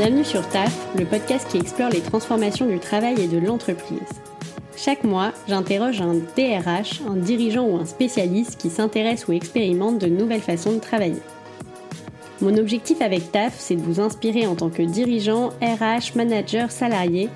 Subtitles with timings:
[0.00, 3.98] Bienvenue sur TAF, le podcast qui explore les transformations du travail et de l'entreprise.
[4.76, 10.06] Chaque mois, j'interroge un DRH, un dirigeant ou un spécialiste qui s'intéresse ou expérimente de
[10.06, 11.20] nouvelles façons de travailler.
[12.40, 17.28] Mon objectif avec TAF, c'est de vous inspirer en tant que dirigeant, RH, manager, salarié,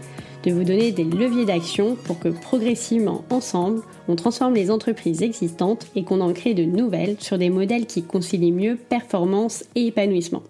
[0.44, 5.88] de vous donner des leviers d'action pour que progressivement, ensemble, on transforme les entreprises existantes
[5.96, 10.44] et qu'on en crée de nouvelles sur des modèles qui concilient mieux performance et épanouissement.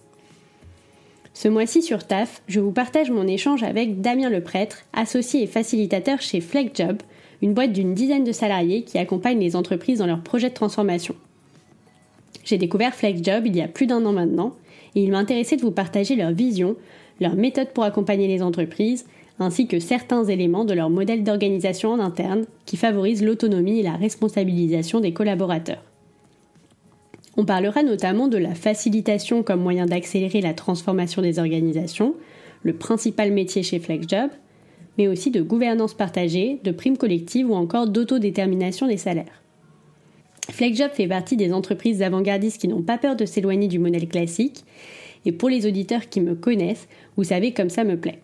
[1.35, 6.21] Ce mois-ci sur TAF, je vous partage mon échange avec Damien Leprêtre, associé et facilitateur
[6.21, 6.99] chez FlexJob,
[7.41, 11.15] une boîte d'une dizaine de salariés qui accompagne les entreprises dans leurs projets de transformation.
[12.45, 14.55] J'ai découvert FlexJob il y a plus d'un an maintenant
[14.95, 16.77] et il m'a intéressé de vous partager leur vision,
[17.21, 19.07] leurs méthodes pour accompagner les entreprises,
[19.39, 23.97] ainsi que certains éléments de leur modèle d'organisation en interne qui favorisent l'autonomie et la
[23.97, 25.83] responsabilisation des collaborateurs.
[27.37, 32.15] On parlera notamment de la facilitation comme moyen d'accélérer la transformation des organisations,
[32.63, 34.31] le principal métier chez FlexJob,
[34.99, 39.43] mais aussi de gouvernance partagée, de primes collectives ou encore d'autodétermination des salaires.
[40.51, 44.65] FlexJob fait partie des entreprises avant-gardistes qui n'ont pas peur de s'éloigner du modèle classique,
[45.25, 48.21] et pour les auditeurs qui me connaissent, vous savez comme ça me plaît.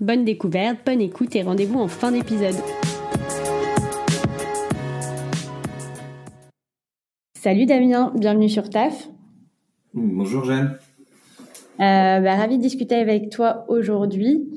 [0.00, 2.56] Bonne découverte, bonne écoute et rendez-vous en fin d'épisode.
[7.44, 9.10] Salut Damien, bienvenue sur TAF.
[9.92, 10.78] Bonjour Jeanne.
[11.78, 14.48] Euh, bah, ravi de discuter avec toi aujourd'hui.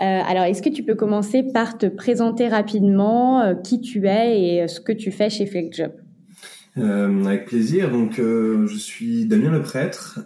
[0.00, 4.40] Euh, alors, est-ce que tu peux commencer par te présenter rapidement euh, qui tu es
[4.40, 5.94] et ce que tu fais chez FlexJob
[6.76, 7.90] Avec plaisir.
[7.90, 10.20] Donc, je suis Damien Le Prêtre.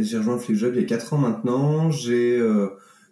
[0.00, 1.92] j'ai rejoint FlexJob il y a 4 ans maintenant.
[1.92, 2.42] J'ai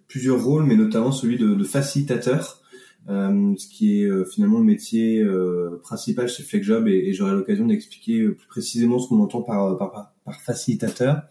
[0.09, 2.63] plusieurs rôles, mais notamment celui de, de facilitateur.
[3.09, 7.33] Euh, ce qui est euh, finalement le métier euh, principal chez FlexJob et, et j'aurai
[7.33, 11.23] l'occasion d'expliquer plus précisément ce qu'on entend par, par, par facilitateur.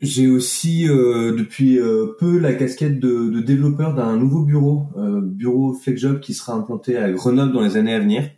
[0.00, 1.78] J'ai aussi depuis
[2.18, 4.86] peu la casquette de, de développeur d'un nouveau bureau,
[5.22, 8.30] bureau FlexJob qui sera implanté à Grenoble dans les années à venir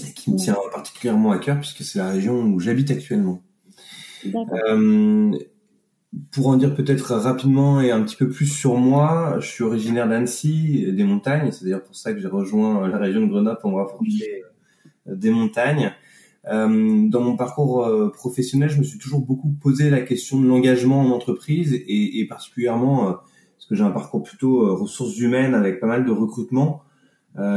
[0.00, 3.42] et qui me tient particulièrement à cœur puisque c'est la région où j'habite actuellement.
[6.14, 9.64] Euh, pour en dire peut-être rapidement et un petit peu plus sur moi, je suis
[9.64, 11.50] originaire d'Annecy, des montagnes.
[11.52, 14.42] C'est d'ailleurs pour ça que j'ai rejoint la région de Grenoble pour me rapprocher
[15.08, 15.92] euh, des montagnes.
[16.48, 20.46] Euh, dans mon parcours euh, professionnel, je me suis toujours beaucoup posé la question de
[20.46, 25.78] l'engagement en entreprise et, et particulièrement parce que j'ai un parcours plutôt ressources humaines avec
[25.78, 26.82] pas mal de recrutement.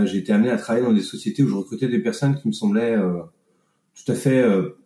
[0.03, 2.53] j'ai été amené à travailler dans des sociétés où je recrutais des personnes qui me
[2.53, 2.95] semblaient
[3.95, 4.77] tout à fait euh,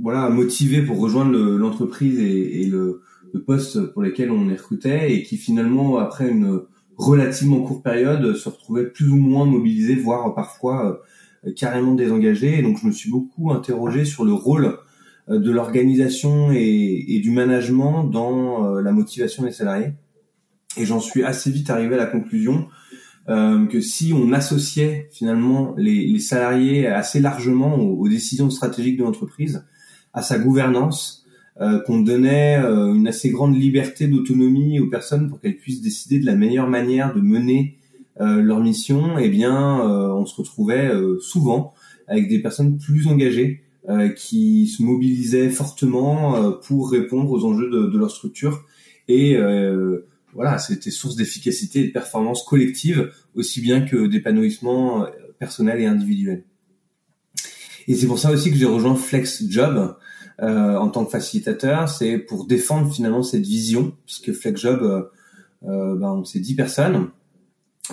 [0.00, 3.02] voilà motivé pour rejoindre l'entreprise et, le,
[3.46, 6.62] poste pour lesquels on les recrutait et qui finalement après une
[6.96, 11.02] relativement courte période se retrouvaient plus ou moins mobilisés voire parfois
[11.46, 14.78] euh, carrément désengagés et donc je me suis beaucoup interrogé sur le rôle
[15.28, 19.92] euh, de l'organisation et, du management dans la motivation des salariés.
[20.78, 22.68] Et j'en suis assez vite arrivé à la conclusion
[23.28, 29.02] euh, que si on associait finalement les, les salariés assez largement aux, décisions stratégiques de
[29.02, 29.64] l'entreprise,
[30.12, 31.26] à sa gouvernance,
[31.62, 36.18] euh, qu'on donnait euh, une assez grande liberté d'autonomie aux personnes pour qu'elles puissent décider
[36.18, 37.78] de la meilleure manière de mener
[38.20, 41.72] euh, leur mission, eh bien, on se retrouvait souvent
[42.08, 43.62] avec des personnes plus engagées
[44.16, 48.64] qui se mobilisaient fortement pour répondre aux enjeux de, de leur structure
[49.06, 49.38] et
[50.36, 55.86] voilà, c'était source d'efficacité et de performance collective, aussi bien que d'épanouissement euh, personnel et
[55.86, 56.44] individuel.
[57.88, 59.96] Et c'est pour ça aussi que j'ai rejoint FlexJob
[60.42, 65.02] euh, en tant que facilitateur, c'est pour défendre finalement cette vision, puisque FlexJob, euh,
[65.66, 67.08] euh ben, c'est 10 personnes,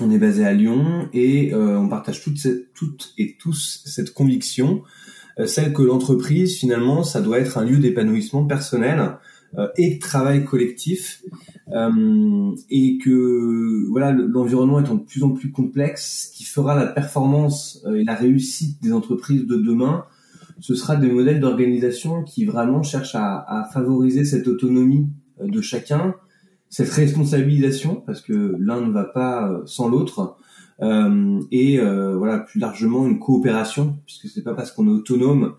[0.02, 4.82] on est basé à Lyon et on partage toutes, toutes et tous cette conviction,
[5.46, 9.20] celle que l'entreprise finalement, ça doit être un lieu d'épanouissement personnel
[9.78, 11.22] et de travail collectif
[11.72, 17.82] et que voilà l'environnement étant de plus en plus complexe, ce qui fera la performance
[17.86, 20.06] euh, et la réussite des entreprises de demain,
[20.60, 25.08] ce sera des modèles d'organisation qui vraiment cherchent à, à, favoriser cette autonomie
[25.42, 26.16] euh, de chacun,
[26.70, 30.38] cette responsabilisation parce que l'un ne va pas sans l'autre.
[30.82, 35.54] Euh, et euh, voilà plus largement une coopération puisque c'est pas parce qu'on est autonome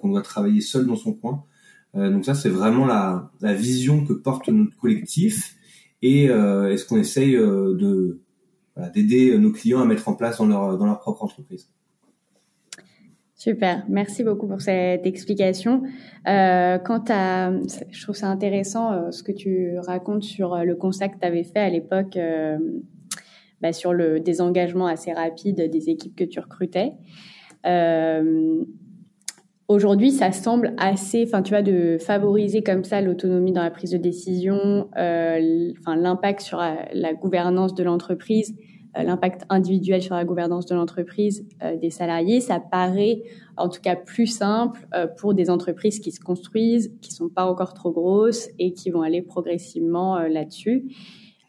[0.00, 1.49] qu'on doit travailler seul dans son coin euh,
[1.94, 5.56] donc ça, c'est vraiment la, vision que porte notre collectif
[6.02, 8.20] et euh, est-ce qu'on essaye euh, de
[8.94, 11.68] d'aider nos clients à mettre en place dans leur dans leur propre entreprise?
[13.40, 15.82] Super, merci beaucoup pour cette explication.
[16.28, 17.50] Euh, quant à,
[17.90, 21.44] je trouve ça intéressant euh, ce que tu racontes sur le constat que tu avais
[21.44, 22.58] fait à l'époque euh,
[23.62, 26.92] bah, sur le désengagement assez rapide des équipes que tu recrutais.
[29.70, 33.70] Euh, aujourd'hui, ça semble assez, enfin, tu vois, de favoriser comme ça l'autonomie dans la
[33.70, 38.56] prise de décision, euh, enfin, l'impact sur la, gouvernance de l'entreprise,
[38.98, 43.22] euh, l'impact individuel sur la gouvernance de l'entreprise euh, des salariés, ça paraît
[43.56, 44.88] en tout cas plus simple
[45.18, 49.02] pour des entreprises qui se construisent, qui sont pas encore trop grosses et qui vont
[49.02, 50.94] aller progressivement là-dessus.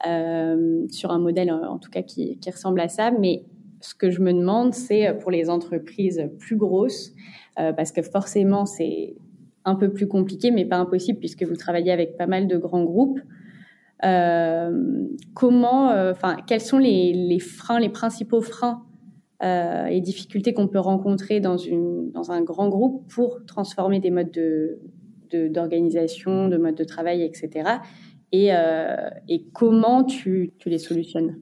[0.03, 3.11] sur un modèle en tout cas qui, qui ressemble à ça.
[3.11, 3.45] Mais
[3.81, 7.13] ce que je me demande, c'est pour les entreprises plus grosses,
[7.59, 9.15] euh, parce que forcément, c'est
[9.65, 12.83] un peu plus compliqué, mais pas impossible, puisque vous travaillez avec pas mal de grands
[12.83, 13.19] groupes.
[14.03, 18.83] Euh, comment, euh, enfin, quels sont les, les, freins, les principaux freins
[19.43, 24.09] euh, et difficultés qu'on peut rencontrer dans, une, dans un grand groupe pour transformer des
[24.09, 24.79] modes de,
[25.47, 27.69] d'organisation, de, de mode de travail, etc.
[28.31, 31.37] Et, euh, et comment tu, tu, les solutionnes?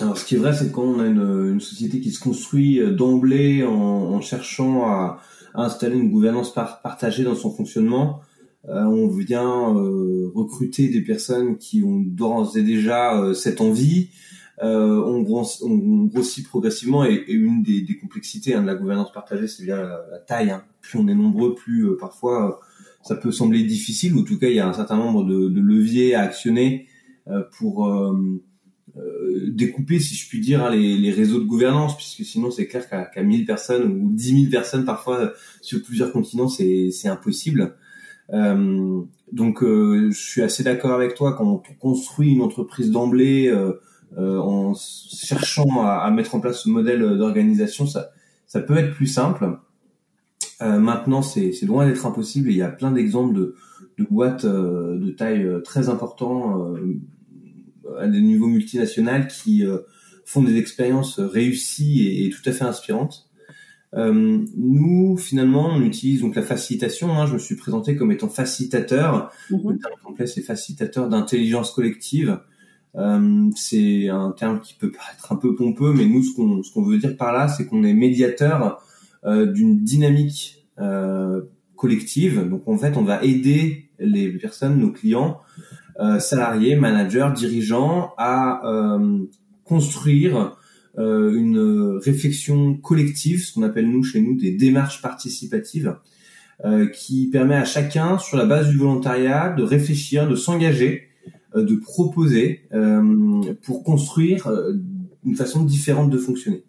[0.00, 2.80] Alors, ce qui est vrai, c'est quand on a une, une société qui se construit
[2.94, 5.20] d'emblée en, en, cherchant à,
[5.54, 8.20] installer une gouvernance partagée dans son fonctionnement.
[8.68, 14.10] Euh, on vient euh, recruter des personnes qui ont d'ores et déjà euh, cette envie.
[14.62, 19.48] On, grossit, on, grossit progressivement et, une des, des complexités hein, de la gouvernance partagée,
[19.48, 20.50] c'est bien la, taille.
[20.50, 20.62] Hein.
[20.82, 22.60] Plus on est nombreux, plus parfois
[23.02, 24.14] ça peut sembler difficile.
[24.14, 26.88] Ou en tout cas, il y a un certain nombre de, de leviers à actionner
[27.56, 28.42] pour euh,
[29.48, 32.88] découper, si je puis dire, hein, les, les, réseaux de gouvernance, puisque sinon c'est clair
[32.88, 37.74] qu'à qu 1000 personnes ou 10 000 personnes parfois sur plusieurs continents, c'est impossible.
[38.32, 39.02] Euh,
[39.32, 43.72] donc euh, je suis assez d'accord avec toi quand on construit une entreprise d'emblée euh,
[44.18, 48.10] euh en cherchant à, à, mettre en place ce modèle d'organisation, ça,
[48.46, 49.58] ça peut être plus simple.
[50.60, 52.50] maintenant, c'est loin d'être impossible.
[52.50, 53.54] il y a plein d'exemples de,
[53.98, 56.74] de boîtes de taille très important
[57.98, 59.78] à des niveaux multinationaux qui euh,
[60.24, 63.30] font des expériences réussies et, tout à fait inspirantes.
[63.94, 67.12] Euh, nous, finalement, on utilise donc la facilitation.
[67.12, 69.32] Hein, je me suis présenté comme étant facilitateur.
[69.50, 69.72] Mm-hmm.
[69.72, 72.38] Le terme complet, c'est facilitateur d'intelligence collective.
[72.96, 76.72] Euh, c'est un terme qui peut paraître un peu pompeux, mais nous, ce qu'on ce
[76.72, 78.82] qu'on veut dire par là, c'est qu'on est médiateur
[79.24, 80.56] euh, d'une dynamique
[81.76, 82.48] collective.
[82.48, 85.40] Donc, en fait, on va aider les personnes, nos clients,
[86.18, 89.18] salariés, managers, dirigeants à euh,
[89.64, 90.56] construire
[90.98, 95.96] euh, une réflexion collective, ce qu'on appelle nous chez nous des démarches participatives,
[96.92, 101.04] qui permet à chacun, sur la base du volontariat, de réfléchir, de s'engager,
[101.56, 102.68] de proposer
[103.62, 104.46] pour construire
[105.24, 106.64] une façon différente de fonctionner.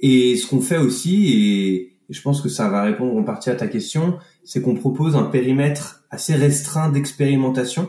[0.00, 3.54] Et ce qu'on fait aussi, et je pense que ça va répondre en partie à
[3.54, 7.88] ta question, c'est qu'on propose un périmètre assez restreint d'expérimentation.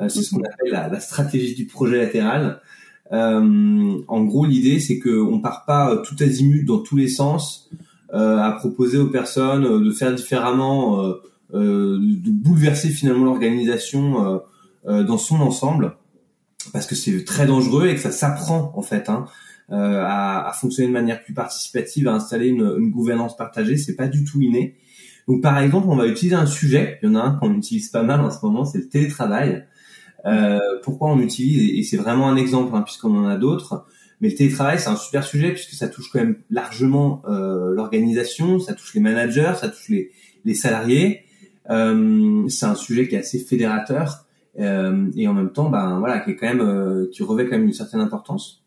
[0.00, 0.46] Euh, c'est ce qu'on mhm.
[0.46, 2.60] appelle la, stratégie du projet latéral.
[3.12, 7.70] Euh, en gros, l'idée, c'est qu'on part pas euh, tout azimut dans tous les sens
[8.12, 11.02] à proposer aux personnes de faire différemment,
[11.52, 14.40] de bouleverser finalement l'organisation
[14.86, 15.96] dans son ensemble,
[16.72, 19.08] parce que c'est très dangereux et que ça s'apprend en fait.
[19.08, 19.24] Hein,
[19.68, 24.22] à, fonctionner de manière plus participative, à installer une, une gouvernance partagée, c'est pas du
[24.22, 24.76] tout inné.
[25.28, 27.88] Donc par exemple, on va utiliser un sujet, il y en a un qu'on utilise
[27.88, 29.66] pas mal en ce moment, c'est le télétravail.
[30.26, 33.86] Euh, pourquoi on utilise, et c'est vraiment un exemple, hein, puisqu'on en a d'autres,
[34.20, 38.58] mais le télétravail, c'est un super sujet, puisque ça touche quand même largement euh, l'organisation,
[38.58, 40.10] ça touche les managers, ça touche les,
[40.44, 41.24] les salariés.
[41.70, 46.30] Euh, c'est un sujet qui est assez fédérateur, et en même temps, ben voilà, qui
[46.30, 48.62] est quand même, qui revêt quand même une certaine importance.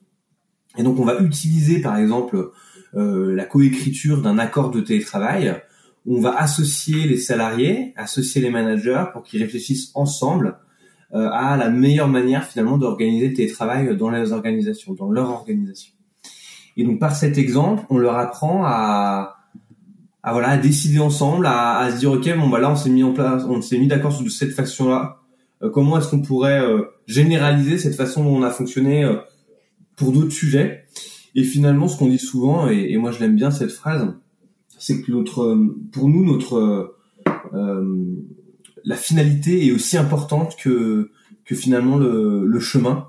[0.78, 2.52] Et donc on va utiliser par exemple
[2.94, 5.56] la coécriture d'un accord de télétravail
[6.08, 10.58] on va associer les salariés, associer les managers pour qu'ils réfléchissent ensemble
[11.14, 15.94] euh, à la meilleure manière finalement d'organiser le télétravail dans les organisations, dans leur organisation.
[16.78, 19.36] Et donc par cet exemple, on leur apprend à,
[20.24, 22.90] à voilà à décider ensemble, à, à se dire ok bon bah là on s'est
[22.90, 25.18] mis en place, on s'est mis d'accord sur cette façon là.
[25.62, 29.10] Euh, comment est-ce qu'on pourrait euh, généraliser cette façon dont on a fonctionné
[29.96, 30.86] pour d'autres sujets?
[31.36, 34.14] Et finalement, ce qu'on dit souvent, et, et moi je l'aime bien cette phrase,
[34.78, 35.58] c'est que notre,
[35.92, 36.96] pour nous, notre
[37.54, 37.86] euh,
[38.84, 41.12] la finalité est aussi importante que
[41.48, 43.08] que finalement le, chemin.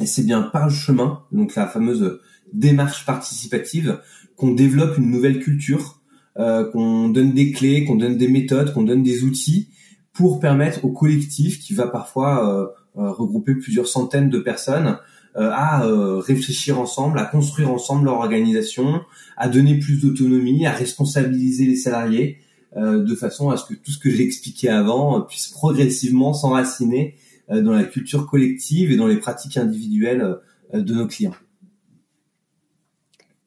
[0.00, 2.20] Et c'est bien par le chemin, donc la fameuse
[2.52, 4.00] démarche participative,
[4.36, 6.00] qu'on développe une nouvelle culture,
[6.38, 9.70] euh, qu'on donne des clés, qu'on donne des méthodes, qu'on donne des outils
[10.12, 12.66] pour permettre au collectif, qui va parfois euh,
[12.98, 14.96] euh regrouper plusieurs centaines de personnes, euh,
[15.36, 19.00] à euh, réfléchir ensemble, à construire ensemble leur organisation,
[19.36, 22.38] à donner plus d'autonomie, à responsabiliser les salariés,
[22.76, 27.16] euh, de façon à ce que tout ce que j'ai expliqué avant puisse progressivement s'enraciner
[27.48, 30.38] dans la culture collective et dans les pratiques individuelles
[30.74, 31.36] de nos clients.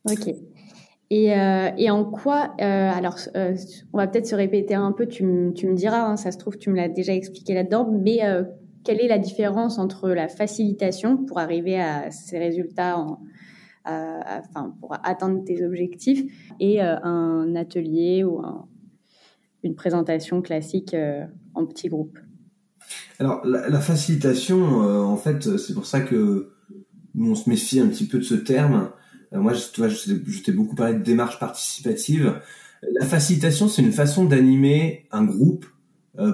[0.09, 0.33] Ok.
[1.11, 3.55] Et, euh, et en quoi, euh, alors euh,
[3.93, 6.69] on va peut-être se répéter un peu, tu, me diras, hein, ça se trouve tu
[6.69, 8.43] me l'as déjà expliqué là-dedans, mais euh,
[8.83, 12.97] quelle est la différence entre la facilitation pour arriver à ces résultats,
[13.85, 16.23] enfin pour atteindre tes objectifs,
[16.59, 18.67] et euh, un atelier ou un,
[19.63, 20.95] une présentation classique
[21.55, 22.17] en petit groupe
[23.19, 26.53] Alors la, facilitation, en fait, c'est pour ça que
[27.15, 28.91] nous on se méfie un petit peu de ce terme
[29.33, 32.41] euh, moi, je, tu vois, je, t'ai beaucoup parlé de démarche participative.
[32.99, 35.69] La facilitation, c'est une façon d'animer un groupe euh,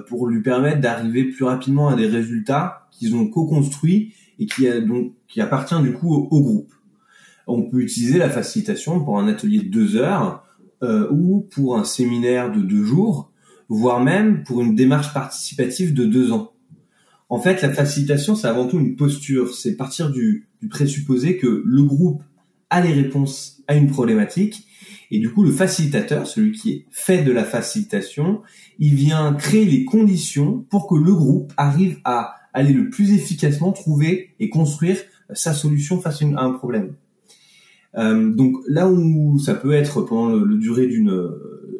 [0.08, 4.80] pour lui permettre d'arriver plus rapidement à des résultats qu'ils ont co-construits et qui, a,
[4.80, 6.72] donc, qui appartient du coup au, groupe.
[7.46, 10.44] On peut utiliser la facilitation pour un atelier de deux heures
[10.82, 13.30] euh, ou pour un séminaire de deux jours,
[13.68, 16.52] voire même pour une démarche participative de deux ans.
[17.28, 19.54] En fait, la facilitation, c'est avant tout une posture.
[19.54, 22.22] C'est partir du, du présupposé que le groupe
[22.70, 24.66] a les réponses à une problématique.
[25.10, 28.42] Et du coup, le facilitateur, celui qui fait de la facilitation,
[28.78, 33.72] il vient créer les conditions pour que le groupe arrive à aller le plus efficacement
[33.72, 34.98] trouver et construire
[35.32, 36.94] sa solution face à un problème.
[37.96, 41.30] Euh, donc là où ça peut être pendant le, durée d'une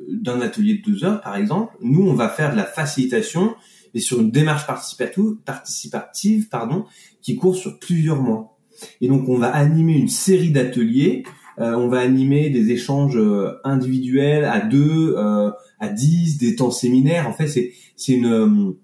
[0.08, 3.54] d'un atelier de deux heures, par exemple, nous on va faire de la facilitation
[3.94, 6.84] et sur une démarche participative, participative pardon,
[7.22, 8.58] qui court sur plusieurs mois.
[9.00, 11.24] Et donc on va animer une série d'ateliers.
[11.58, 16.70] Euh, on va animer des échanges euh, individuels à deux, euh, à dix, des temps
[16.70, 17.28] séminaires.
[17.28, 18.74] En fait, c'est c'est une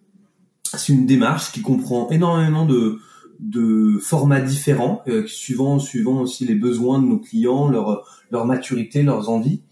[0.75, 2.99] c'est une démarche qui comprend énormément de
[3.41, 9.29] de formats différents, suivant suivant aussi les besoins de nos clients, leur leur maturité, leurs
[9.29, 9.62] envies,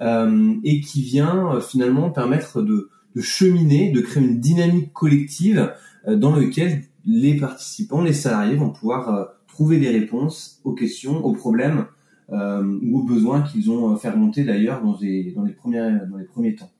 [0.00, 5.72] et qui vient finalement permettre de de cheminer, de créer une dynamique collective
[6.06, 11.78] dans laquelle les participants, les salariés vont pouvoir trouver des réponses aux questions, aux problèmes
[11.78, 11.95] euh,
[12.28, 16.16] ou aux besoins qu'ils ont euh, fait remonter d'ailleurs dans, les, dans, les premiers, dans
[16.16, 16.70] les premiers temps.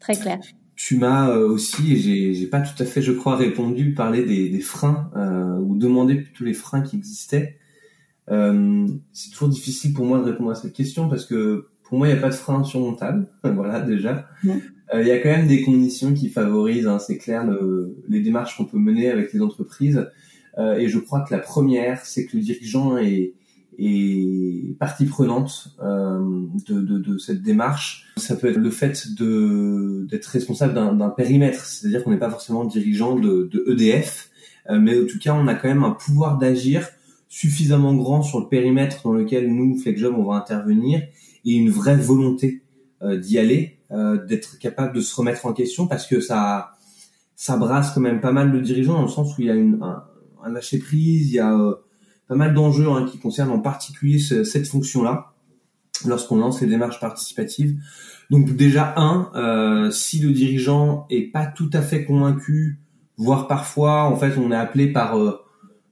[0.00, 0.38] Très clair.
[0.76, 4.48] Tu m'as euh, aussi, et j'ai pas tout à fait, je crois, répondu, parler des,
[4.48, 7.58] des freins euh, ou demander tous les freins qui existaient.
[8.30, 12.08] Euh, c'est toujours difficile pour moi de répondre à cette question parce que pour moi,
[12.08, 13.28] il n'y a pas de frein surmontable.
[13.44, 14.28] voilà, déjà.
[14.44, 18.56] Il y a quand même des conditions qui favorisent, hein, c'est clair, le, les démarches
[18.56, 20.06] qu'on peut mener avec les entreprises.
[20.58, 23.34] Euh, et je crois que la première, c'est que le dirigeant est,
[23.78, 26.20] est partie prenante euh,
[26.66, 28.12] de, de, de, cette démarche.
[28.16, 32.64] Ça peut être le fait de d'être responsable d'un périmètre, c'est-à-dire qu'on n'est pas forcément
[32.64, 34.30] dirigeant de, de EDF,
[34.70, 36.88] euh, mais en tout cas, on a quand même un pouvoir d'agir
[37.28, 41.02] suffisamment grand sur le périmètre dans lequel nous, FlexJob, on va intervenir,
[41.44, 42.62] et une vraie volonté
[43.02, 46.70] euh, d'y aller, euh, d'être capable de se remettre en question, parce que ça
[47.36, 49.54] ça brasse quand même pas mal le dirigeant dans le sens où il y a
[49.54, 50.04] une, un,
[50.44, 51.74] un lâcher prise, il y a euh,
[52.28, 55.32] pas mal d'enjeux hein, qui concernent en particulier cette fonction-là
[56.06, 57.76] lorsqu'on lance les démarches participatives.
[58.30, 62.78] Donc déjà un, euh, si le dirigeant est pas tout à fait convaincu,
[63.16, 65.40] voire parfois en fait on est appelé par euh,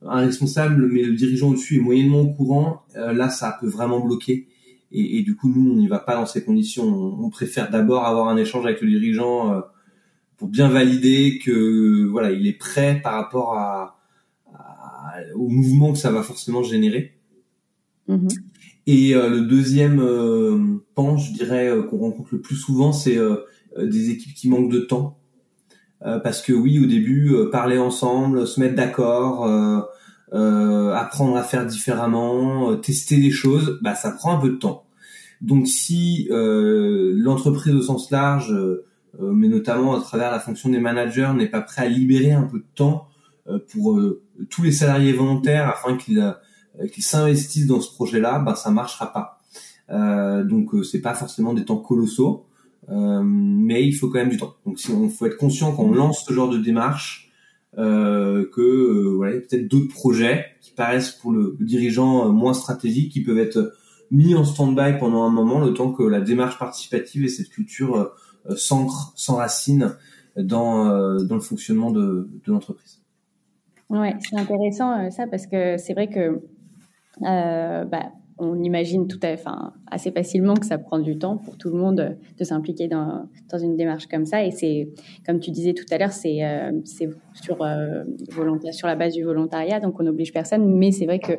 [0.06, 4.48] un responsable, mais le dirigeant au-dessus est moyennement au courant, là ça peut vraiment bloquer.
[4.90, 6.84] Et, du coup nous on n'y va pas dans ces conditions.
[6.84, 9.62] On, préfère d'abord avoir un échange avec le dirigeant
[10.36, 14.01] pour bien valider que voilà il est prêt par rapport à
[15.34, 17.18] au mouvement que ça va forcément générer.
[18.08, 18.28] Mhm.
[18.86, 23.18] Et euh, le deuxième euh, pan, je dirais, euh, qu'on rencontre le plus souvent, c'est
[23.78, 25.18] des équipes qui manquent de temps.
[26.00, 29.46] parce que oui, au début, parler ensemble, se mettre d'accord,
[30.30, 34.84] apprendre à faire différemment, tester des choses, bah, ça prend un peu de temps.
[35.40, 38.54] Donc si l'entreprise au sens large,
[39.18, 42.58] mais notamment à travers la fonction des managers, n'est pas prêt à libérer un peu
[42.58, 43.08] de temps
[43.70, 44.00] pour
[44.50, 46.22] tous les salariés volontaires afin qu'ils
[46.80, 49.40] euh, qu'ils s'investissent dans ce projet-là, ben ça marchera pas.
[49.90, 52.46] Euh, donc euh, c'est pas forcément des temps colossaux,
[52.88, 54.54] euh, mais il faut quand même du temps.
[54.64, 57.30] Donc si on faut être conscient quand on lance ce genre de démarche
[57.78, 63.22] euh, que euh, voilà peut-être d'autres projets qui paraissent pour le, dirigeant moins stratégiques, qui
[63.22, 63.74] peuvent être
[64.10, 68.12] mis en stand-by pendant un moment, le temps que la démarche participative et cette culture
[68.56, 69.96] s'ancre, s'enracine
[70.36, 73.01] dans dans le fonctionnement de, de l'entreprise.
[73.92, 76.42] Ouais, c'est intéressant euh, ça parce que c'est vrai que
[77.22, 81.56] euh, bah, on imagine tout à, enfin, assez facilement que ça prend du temps pour
[81.58, 83.28] tout le monde de s'impliquer dans,
[83.60, 84.44] une démarche comme ça.
[84.44, 84.88] Et c'est,
[85.24, 86.72] comme tu disais tout à l'heure, c'est, euh,
[87.34, 88.04] sur, euh,
[88.72, 90.74] sur la base du volontariat, donc on n'oblige personne.
[90.76, 91.34] Mais c'est vrai que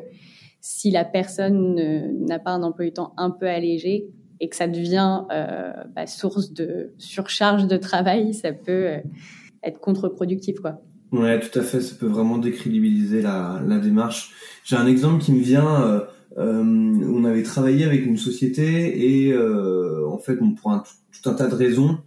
[0.62, 1.76] si la personne
[2.26, 4.08] n'a pas un emploi du temps un peu allégé
[4.44, 8.98] et que ça devient euh, bah, source de surcharge de travail, ça peut euh,
[9.64, 10.82] être contre-productif, quoi.
[11.14, 11.80] Ouais, tout à fait.
[11.80, 14.32] Ça peut vraiment décrédibiliser la, démarche.
[14.66, 15.84] J'ai un exemple qui me vient.
[15.84, 16.02] Euh,
[16.36, 20.84] on avait travaillé avec une société et en fait, pour un,
[21.22, 22.00] tout, un tas de raisons,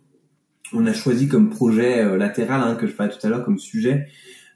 [0.72, 4.08] on a choisi comme projet latéral hein, que je parlais tout à l'heure comme sujet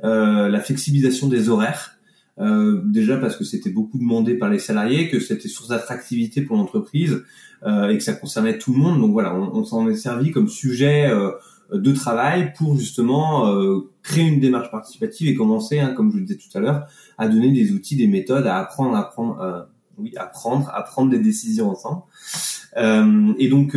[0.02, 2.00] la flexibilisation des horaires.
[2.40, 6.56] Euh, déjà parce que c'était beaucoup demandé par les salariés, que c'était source d'attractivité pour
[6.56, 7.22] l'entreprise
[7.64, 9.00] euh, et que ça concernait tout le monde.
[9.00, 11.32] Donc voilà, on, s'en est servi comme sujet euh,
[11.72, 16.24] de travail pour justement euh, créer une démarche participative et commencer, hein, comme je le
[16.24, 16.86] disais tout à l'heure,
[17.18, 19.62] à donner des outils, des méthodes, à apprendre, apprendre, euh,
[19.98, 22.02] oui, apprendre, à prendre des décisions ensemble.
[22.76, 23.76] et donc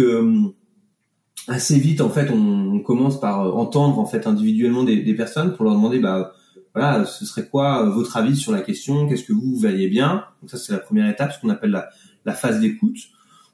[1.47, 5.53] assez vite, en fait, on, on, commence par entendre en fait individuellement des, des personnes
[5.55, 6.33] pour leur demander, bah
[6.73, 9.07] voilà, ce serait quoi euh, votre avis sur la question?
[9.07, 10.25] Qu'est-ce que vous, vous bien?
[10.41, 11.89] Donc ça, c'est la première étape, ce qu'on appelle la,
[12.25, 12.97] la phase d'écoute.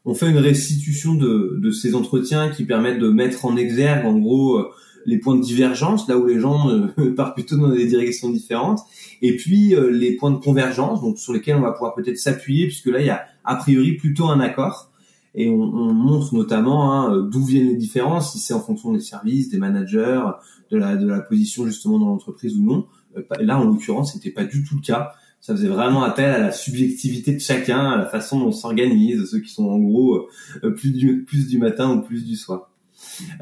[0.04, 4.18] On fait une restitution de, de, ces entretiens qui permettent de mettre en exergue, en
[4.18, 4.70] gros, euh,
[5.06, 8.80] les points de divergence, là où les gens euh, partent plutôt dans des directions différentes,
[9.22, 12.86] et puis les points de convergence, donc sur lesquels on va pouvoir peut-être s'appuyer, puisque
[12.86, 14.90] là, il y a a priori plutôt un accord,
[15.34, 19.00] et on, on montre notamment hein, d'où viennent les différences, si c'est en fonction des
[19.00, 20.22] services, des managers,
[20.70, 22.86] de la, de la position justement dans l'entreprise ou non.
[23.16, 25.12] Euh, là, en l'occurrence, c'était pas du tout le cas.
[25.40, 29.30] Ça faisait vraiment appel à la subjectivité de chacun, à la façon dont on s'organise,
[29.30, 30.28] ceux qui sont en gros
[30.64, 32.70] euh, plus du plus du matin ou plus du soir.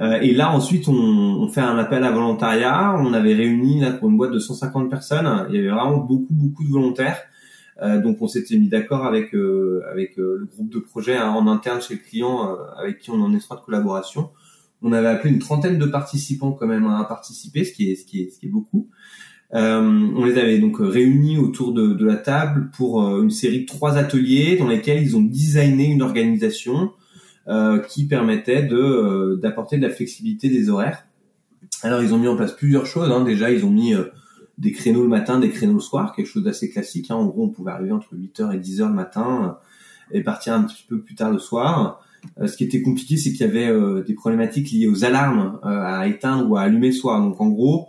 [0.00, 2.96] Euh, et là, ensuite, on, on, fait un appel à volontariat.
[2.98, 5.46] On avait réuni là pour une boîte de 150 personnes.
[5.48, 7.20] Il y avait vraiment beaucoup beaucoup de volontaires.
[7.82, 11.46] Euh, donc, on s'était mis d'accord avec euh, avec le groupe de projet hein, en
[11.46, 14.30] interne chez le client, avec qui on est en étroite collaboration.
[14.82, 18.04] On avait appelé une trentaine de participants quand même à participer, ce qui est ce
[18.04, 18.88] qui est ce qui est beaucoup.
[19.54, 23.62] Euh, on les avait donc réunis autour de, de la table pour euh, une série
[23.62, 26.92] de trois ateliers dans lesquels ils ont designé une organisation
[27.48, 31.06] euh, qui permettait de euh, d'apporter de la flexibilité des horaires.
[31.82, 33.10] Alors ils ont mis en place plusieurs choses.
[33.10, 33.24] Hein.
[33.24, 33.94] Déjà ils ont mis
[34.58, 37.10] des créneaux le matin, des créneaux le soir, quelque chose d'assez classique.
[37.10, 37.14] Hein.
[37.14, 39.58] En gros on pouvait arriver entre 8h et 10h le matin
[40.10, 42.02] et partir un petit peu plus tard le soir.
[42.44, 43.70] ce qui était compliqué, c'est qu'il y avait
[44.02, 47.22] des problématiques liées aux alarmes à éteindre ou à allumer le soir.
[47.22, 47.88] Donc en gros,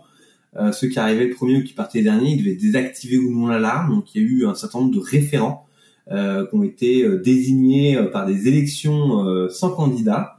[0.56, 3.30] euh, ceux qui arrivaient le premier ou qui partaient le dernier, ils devaient désactiver ou
[3.30, 3.94] non l'alarme.
[3.94, 5.66] Donc il y a eu un certain nombre de référents
[6.10, 10.36] euh, qui ont été euh, désignés euh, par des élections sans candidat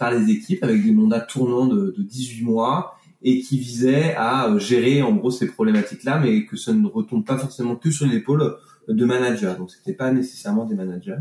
[0.00, 4.52] par les équipes avec des mandats tournants de, de 18 mois et qui visaient à
[4.58, 8.56] gérer en gros ces problématiques-là, mais que ça ne retombe pas forcément que sur l'épaule
[8.88, 9.54] de managers.
[9.56, 11.18] Donc c'était pas nécessairement des managers.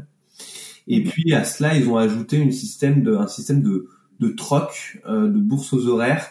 [0.88, 3.88] Et puis à cela, ils ont ajouté une système de, un système de,
[4.20, 6.26] de troc, de bourse aux horaires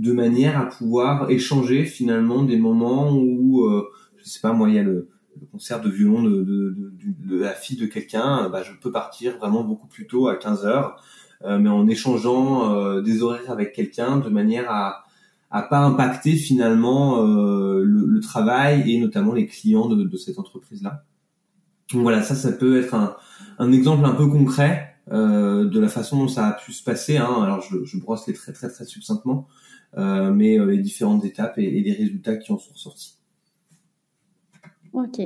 [0.00, 3.86] de manière à pouvoir échanger finalement des moments où, euh,
[4.16, 5.08] je sais pas, moi, il y a le,
[5.52, 6.74] concert de violon de, de,
[7.26, 10.66] de, la fille de quelqu'un, bah, je peux partir vraiment beaucoup plus tôt à 15
[10.66, 11.02] heures,
[11.44, 15.04] euh, mais en échangeant euh, des horaires avec quelqu'un de manière à
[15.52, 20.80] à pas impacter finalement le, le, travail et notamment les clients de, de cette entreprise
[20.80, 21.02] là.
[21.92, 23.16] Donc voilà, ça, ça peut être un,
[23.58, 27.16] un exemple un peu concret euh, de la façon dont ça a pu se passer.
[27.16, 27.42] Hein.
[27.42, 29.59] Alors je, je brosse les très très très succinctement, euh,
[29.96, 33.18] mais euh, les différentes étapes et, les résultats qui en sont ressortis.
[34.92, 35.20] Ok.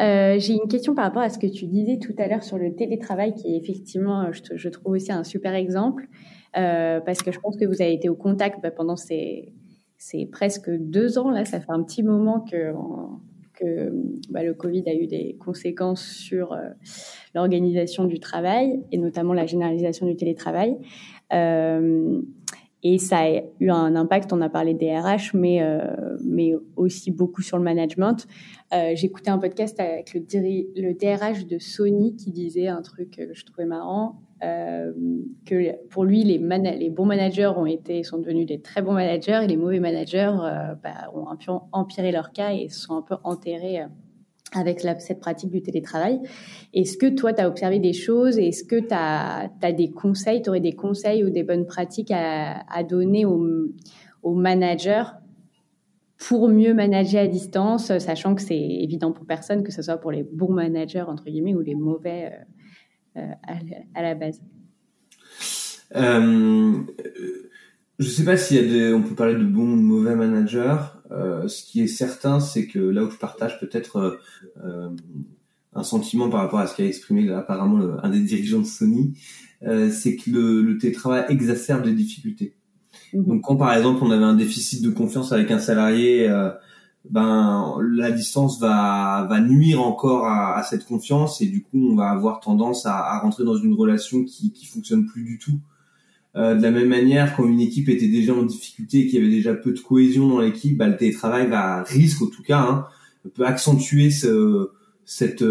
[0.00, 2.58] Euh, j'ai une question par rapport à ce que tu disais tout à l'heure sur
[2.58, 6.08] le télétravail, qui est effectivement, je, trouve aussi un super exemple,
[6.56, 9.52] euh, parce que je pense que vous avez été au contact bah, pendant ces,
[10.30, 12.72] presque deux ans, là, ça fait un petit moment que,
[14.30, 16.68] bah, le Covid a eu des conséquences sur euh,
[17.34, 20.76] l'organisation du travail, et notamment la généralisation du télétravail.
[22.88, 27.10] Et ça a eu un impact, on a parlé des RH, mais, euh, mais aussi
[27.10, 28.28] beaucoup sur le management.
[28.72, 33.44] Euh, J'écoutais un podcast avec le, DRH de Sony qui disait un truc que je
[33.44, 34.92] trouvais marrant, euh,
[35.46, 39.48] que pour lui, les, bons managers ont été, sont devenus des très bons managers et
[39.48, 40.36] les mauvais managers
[40.80, 41.26] bah, ont
[41.72, 43.80] empiré leur cas et se sont un peu enterrés
[44.52, 46.20] avec cette pratique du télétravail.
[46.72, 48.38] Est-ce que toi, tu as observé des choses?
[48.38, 52.82] Est-ce que tu as, des conseils, tu aurais des conseils ou des bonnes pratiques à,
[52.84, 55.04] donner aux, managers
[56.18, 60.10] pour mieux manager à distance, sachant que c'est évident pour personne, que ce soit pour
[60.10, 62.32] les bons managers, entre guillemets, ou les mauvais
[63.16, 63.58] euh, euh à,
[63.94, 64.40] à, la base?
[65.94, 66.82] Euh,
[67.98, 70.14] Je sais pas s'il y a des, on peut parler de bons ou de mauvais
[70.14, 70.76] managers.
[71.10, 74.16] Euh, ce qui est certain, c'est que là où je partage peut-être euh,
[74.64, 74.90] euh,
[75.74, 79.14] un sentiment par rapport à ce qu'a exprimé apparemment un des dirigeants de Sony,
[79.62, 82.54] c'est que le, le, télétravail exacerbe des difficultés.
[83.14, 83.24] Mhm.
[83.24, 86.28] Donc quand par exemple on avait un déficit de confiance avec un salarié,
[87.08, 91.94] ben la distance va va nuire encore à, à, cette confiance et du coup on
[91.94, 95.60] va avoir tendance à, à rentrer dans une relation qui qui fonctionne plus du tout.
[96.36, 99.22] Euh, de la même manière, quand une équipe était déjà en difficulté et qu'il y
[99.22, 102.60] avait déjà peu de cohésion dans l'équipe, bah, le télétravail va risque, en tout cas,
[102.60, 102.86] hein,
[103.34, 104.70] peut accentuer ce,
[105.04, 105.44] cette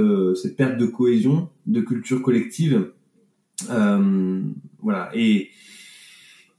[0.56, 2.92] perte de cohésion, de culture collective.
[3.68, 5.12] voilà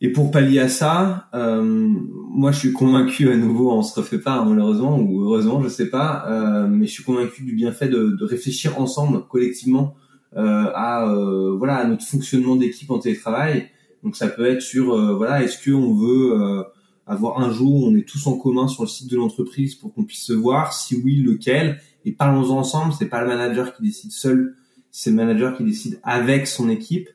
[0.03, 4.19] et pour pallier à ça, euh, moi je suis convaincu à nouveau, on se refait
[4.19, 7.89] pas hein, malheureusement ou heureusement, je sais pas, euh, mais je suis convaincu du bienfait
[7.89, 9.95] de, réfléchir ensemble, collectivement,
[10.37, 13.71] euh, à euh, voilà à notre fonctionnement d'équipe en télétravail.
[14.07, 16.63] Donc ça peut être sur euh, voilà, est-ce que on veut euh,
[17.09, 19.93] avoir un jour où on est tous en commun sur le site de l'entreprise pour
[19.93, 22.93] qu'on puisse se voir, si oui lequel, et parlons ensemble.
[22.97, 24.55] C'est pas le manager qui décide seul,
[24.93, 27.09] c'est le manager qui décide avec son équipe.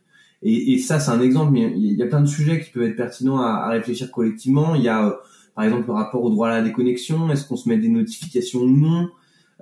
[0.44, 2.84] Et, et ça, c'est un exemple, mais il y a plein de sujets qui peuvent
[2.84, 4.76] être pertinents à, à réfléchir collectivement.
[4.76, 5.12] Il y a, euh,
[5.56, 7.32] par exemple, le rapport au droit à la déconnexion.
[7.32, 9.08] Est-ce qu'on se met des notifications ou non?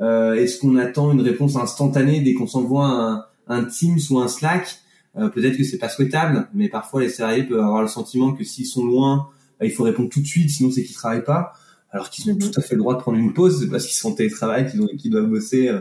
[0.02, 4.28] Euh, Est-ce qu'on attend une réponse instantanée dès qu'on s'envoie un, un, Teams ou un
[4.28, 4.80] Slack?
[5.20, 8.44] Euh, Peut-être que c'est pas souhaitable, mais parfois les salariés peuvent avoir le sentiment que
[8.44, 9.30] s'ils sont loin,
[9.60, 11.54] bah, il faut répondre tout de suite, sinon c'est qu'ils travaillent pas.
[11.92, 12.40] Alors qu'ils ont mhm.
[12.40, 14.86] tout à fait le droit de prendre une pause parce qu'ils sont en télétravail, qu'ils,
[14.98, 15.80] qu'ils doivent bosser euh,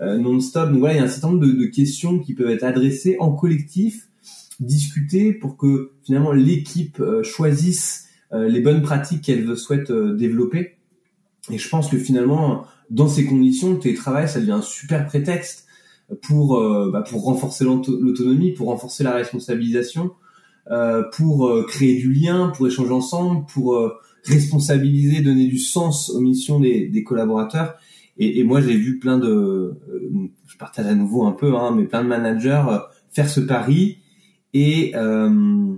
[0.00, 0.70] euh, non-stop.
[0.70, 3.16] Donc voilà, il y a un certain nombre de, de questions qui peuvent être adressées
[3.18, 4.08] en collectif
[4.60, 10.76] discuter pour que finalement l'équipe euh, choisisse les bonnes pratiques qu'elle souhaite développer.
[11.50, 15.66] Et je pense que finalement, dans ces conditions, le télétravail, ça devient un super prétexte
[16.22, 20.12] pour bah, pour renforcer l'autonomie, pour renforcer la responsabilisation,
[20.70, 23.78] euh, pour créer du lien, pour échanger ensemble, pour
[24.24, 27.74] responsabiliser, donner du sens aux missions des, des collaborateurs.
[28.16, 29.74] Et, et moi, j'ai vu plein de,
[30.46, 32.64] je partage à nouveau un peu, hein, mais plein de managers
[33.10, 33.98] faire ce pari
[34.54, 35.74] et euh,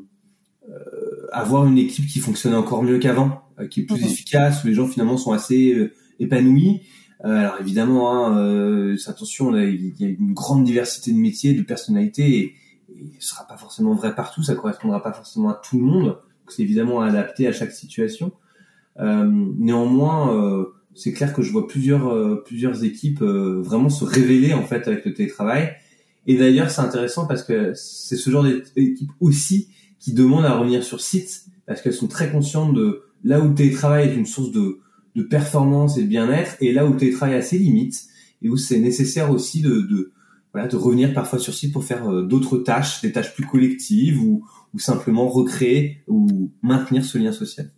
[0.69, 4.07] euh, avoir une équipe qui fonctionne encore mieux qu'avant, euh, qui est plus mhm.
[4.07, 6.83] efficace, où les gens finalement sont assez épanouis.
[7.23, 12.55] Alors évidemment, hein, attention, il y a une grande diversité de métiers, de personnalités, et,
[12.99, 16.19] et ce sera pas forcément vrai partout, ça correspondra pas forcément à tout le monde.
[16.49, 18.33] C'est évidemment adapté à chaque situation.
[18.99, 19.25] Euh,
[19.59, 24.65] néanmoins, euh, c'est clair que je vois plusieurs euh, plusieurs équipes vraiment se révéler en
[24.65, 25.77] fait avec le télétravail
[26.27, 30.85] et d'ailleurs, c'est intéressant parce que c'est ce genre d'équipe aussi qui demande à revenir
[30.85, 34.51] sur site parce qu'elles sont très conscientes de là où le télétravail est une source
[34.51, 34.81] de,
[35.17, 38.07] de performance et de bien-être et là où le télétravail a ses limites
[38.43, 40.13] et où c'est nécessaire aussi de,
[40.53, 44.23] voilà, de revenir parfois sur site pour faire euh, d'autres tâches, des tâches plus collectives
[44.23, 44.45] ou,
[44.75, 47.71] ou simplement recréer ou maintenir ce lien social.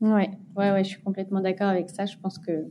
[0.00, 2.06] Ouais, ouais, ouais, je suis complètement d'accord avec ça.
[2.06, 2.66] Je pense que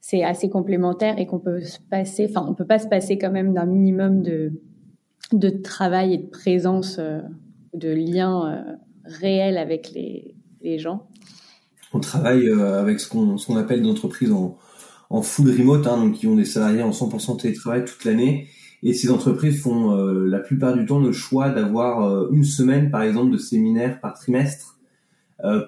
[0.00, 3.30] c'est assez complémentaire et qu'on peut se passer, enfin, on peut pas se passer quand
[3.30, 4.52] même d'un minimum de,
[5.32, 7.20] de travail et de présence, euh,
[7.74, 11.08] de lien euh, réel avec les, les gens.
[11.92, 14.56] On travaille euh, avec ce qu'on appelle des entreprises en,
[15.10, 18.48] en full remote, hein, donc qui ont des salariés en 100% télétravail toute l'année.
[18.82, 23.30] Et ces entreprises font la plupart du temps le choix d'avoir une semaine, par exemple,
[23.30, 24.80] de séminaires par trimestre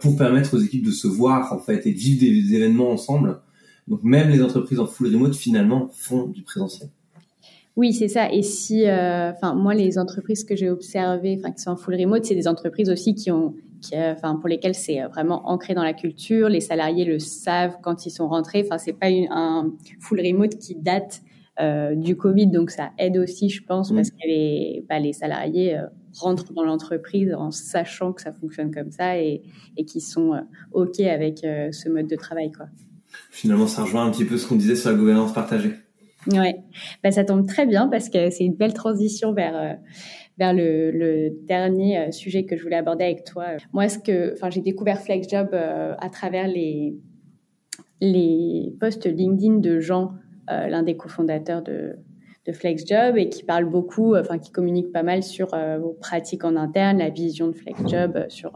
[0.01, 3.39] pour permettre aux équipes de se voir en fait et de vivre des événements ensemble.
[3.87, 6.91] Donc même les entreprises en full remote finalement font du présentiel.
[7.77, 8.33] Oui, c'est ça.
[8.33, 11.97] Et si, euh, enfin, moi, les entreprises que j'ai observées, enfin, qui sont en full
[11.97, 15.75] remote, c'est des entreprises aussi qui ont, euh, enfin, pour lesquelles c'est euh, vraiment ancré
[15.75, 16.49] dans la culture.
[16.49, 18.63] Les salariés le savent quand ils sont rentrés.
[18.65, 21.23] Enfin, c'est pas une, un full remote qui date
[21.61, 25.79] euh, du Covid, donc ça aide aussi, je pense, parce que les, bah, les salariés
[26.19, 29.43] rentrent dans l'entreprise en sachant que ça fonctionne comme ça et,
[29.77, 30.33] et qui sont
[30.73, 32.67] ok avec ce mode de travail, quoi
[33.31, 35.75] finalement, ça rejoint un petit peu ce qu'on disait sur la gouvernance partagée.
[36.27, 36.57] Ouais,
[37.03, 39.75] bah, ça tombe très bien parce que c'est une belle transition vers euh,
[40.39, 43.47] vers le, dernier euh, sujet que je voulais aborder avec toi.
[43.73, 46.97] Moi, ce que, enfin, j'ai découvert FlexJob euh, à travers les
[48.01, 50.13] les posts LinkedIn de Jean,
[50.49, 51.97] l'un des cofondateurs de
[52.47, 56.57] de FlexJob et qui parle beaucoup, enfin qui communique pas mal sur vos pratiques en
[56.57, 58.53] interne, la vision de FlexJob sur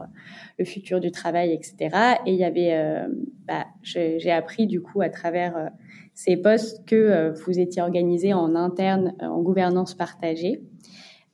[0.59, 2.19] le futur du travail, etc.
[2.25, 3.07] Et il y avait, euh,
[3.47, 5.67] bah, j'ai appris du coup à travers euh,
[6.13, 10.61] ces postes que euh, vous étiez organisé en interne, en gouvernance partagée.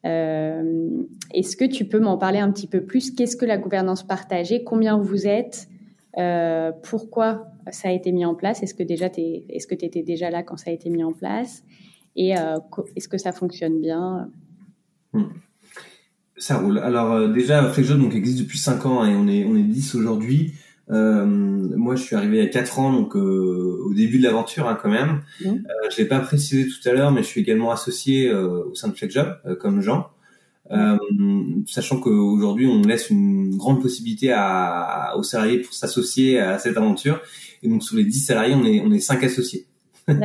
[0.05, 3.11] Est-ce que tu peux m'en parler un petit peu plus?
[3.11, 4.63] Qu'est-ce que la gouvernance partagée?
[4.63, 5.67] Combien vous êtes?
[6.83, 8.61] Pourquoi ça a été mis en place?
[8.61, 11.11] Est-ce que déjà est-ce que tu étais déjà là quand ça a été mis en
[11.11, 11.63] place?
[12.15, 12.33] Et
[12.95, 14.29] est-ce que ça fonctionne bien?
[15.13, 15.25] Hmm.
[16.37, 16.79] Ça roule.
[16.79, 19.95] Alors euh, déjà, FlexJob donc existe depuis 5 ans et on est on est 10
[19.95, 20.53] aujourd'hui.
[20.91, 24.23] Euh, moi, je suis arrivé il y a 4 ans, donc euh, au début de
[24.23, 25.21] l'aventure hein, quand même.
[25.41, 25.47] Mmh.
[25.47, 28.75] Euh, je l'ai pas précisé tout à l'heure, mais je suis également associé euh, au
[28.75, 30.09] sein de FlexJob comme Jean.
[30.71, 31.65] Mmh.
[31.67, 37.21] sachant qu'aujourd'hui, on laisse une grande possibilité à, aux salariés pour s'associer à cette aventure.
[37.61, 39.67] Et donc, sur les 10 salariés, on est, on est 5 associés.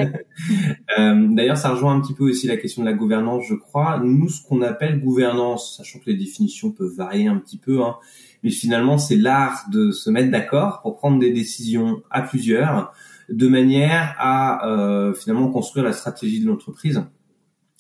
[0.99, 4.01] Euh, d'ailleurs, ça rejoint un petit peu aussi la question de la gouvernance, je crois.
[4.03, 7.97] Nous, ce qu'on appelle gouvernance, sachant que les définitions peuvent varier un petit peu, hein,
[8.43, 12.93] mais finalement, c'est l'art de se mettre d'accord pour prendre des décisions à plusieurs,
[13.29, 17.03] de manière à euh, finalement construire la stratégie de l'entreprise.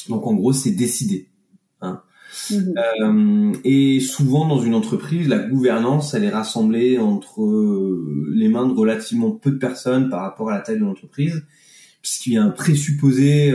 [0.08, 1.28] Donc en gros, c'est décider.
[1.80, 2.02] Hein.
[2.50, 2.74] Mhm.
[2.76, 7.40] Euh, et souvent dans une entreprise, la gouvernance, elle est rassemblée entre
[8.32, 11.44] les mains de relativement peu de personnes par rapport à la taille de l'entreprise,
[12.02, 13.54] puisqu'il y a un présupposé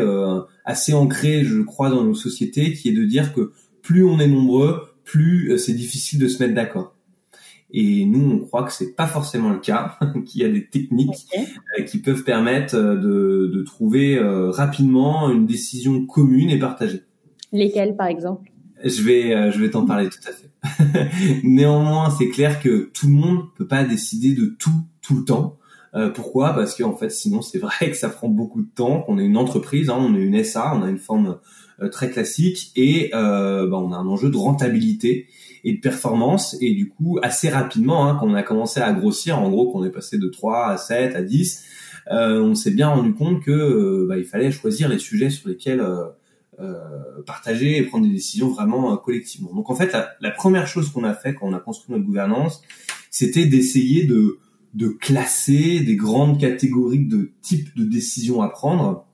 [0.66, 4.28] assez ancré, je crois, dans nos sociétés, qui est de dire que plus on est
[4.28, 6.95] nombreux, plus c'est difficile de se mettre d'accord.
[7.72, 11.28] Et nous, on croit que c'est pas forcément le cas, qu'il y a des techniques
[11.78, 17.04] euh, qui peuvent permettre euh, de, de trouver euh, rapidement une décision commune et partagée.
[17.52, 18.52] Lesquelles, par exemple?
[18.84, 21.42] Je vais, je vais t'en parler tout à fait.
[21.44, 25.58] Néanmoins, c'est clair que tout le monde peut pas décider de tout tout le temps.
[25.96, 26.54] Euh, pourquoi?
[26.54, 29.02] Parce qu'en fait, sinon, c'est vrai que ça prend beaucoup de temps.
[29.02, 31.38] Qu'on est une entreprise, hein, on est une SA, on a une forme
[31.92, 35.28] très classique et euh, bah, on a un enjeu de rentabilité
[35.66, 36.56] et de performance.
[36.62, 39.84] Et du coup, assez rapidement, hein, quand on a commencé à grossir, en gros, qu'on
[39.84, 41.66] est passé de 3 à 7 à 10,
[42.12, 45.50] euh, on s'est bien rendu compte que euh, bah, il fallait choisir les sujets sur
[45.50, 46.06] lesquels euh,
[46.60, 49.52] euh partager et prendre des décisions vraiment collectivement.
[49.54, 52.62] Donc en fait, la, première chose qu'on a fait quand on a construit notre gouvernance,
[53.10, 54.38] c'était d'essayer de,
[54.76, 59.06] de classer des grandes catégories de types de décisions à prendre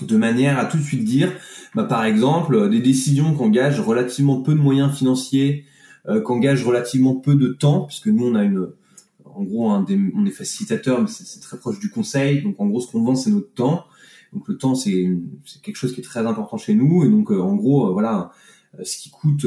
[0.00, 1.32] de manière à tout de suite dire,
[1.74, 5.64] bah, par exemple, des décisions qui engagent relativement peu de moyens financiers
[6.08, 8.68] euh, qu'engage relativement peu de temps, puisque nous on a une,
[9.24, 9.84] en gros, un
[10.16, 12.42] on est facilitateur, mais c'est très proche du conseil.
[12.42, 13.84] Donc en gros, ce qu'on vend, c'est notre temps.
[14.32, 15.08] Donc le temps, c'est
[15.62, 17.04] quelque chose qui est très important chez nous.
[17.04, 18.30] Et donc euh, en gros, euh, voilà,
[18.82, 19.46] ce qui coûte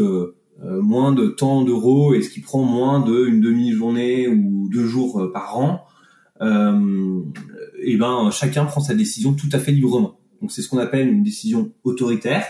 [0.63, 5.57] moins de temps d'euros et ce qui prend moins d'une demi-journée ou deux jours par
[5.59, 5.85] an,
[6.41, 7.21] euh,
[7.81, 10.19] et ben chacun prend sa décision tout à fait librement.
[10.41, 12.45] Donc c'est ce qu'on appelle une décision autoritaire.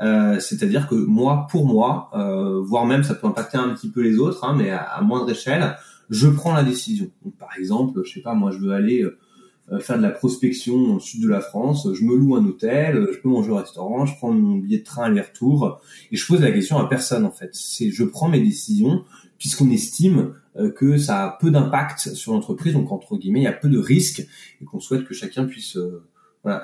[0.00, 4.02] Euh, c'est-à-dire que moi, pour moi, euh, voire même ça peut impacter un petit peu
[4.02, 5.76] les autres, hein, mais à, moindre échelle,
[6.10, 7.10] je prends la décision.
[7.38, 9.18] Par exemple, je sais pas, moi je veux aller euh,
[9.80, 13.18] faire de la prospection au sud de la France, je me loue un hôtel, je
[13.18, 15.80] peux manger au restaurant, je prends mon billet de train aller-retour
[16.12, 17.50] et je pose la question à personne en fait.
[17.52, 19.04] C'est je prends mes décisions
[19.38, 20.34] puisqu'on estime
[20.76, 23.78] que ça a peu d'impact sur l'entreprise, donc entre guillemets il y a peu de
[23.78, 24.26] risques
[24.60, 25.76] et qu'on souhaite que chacun puisse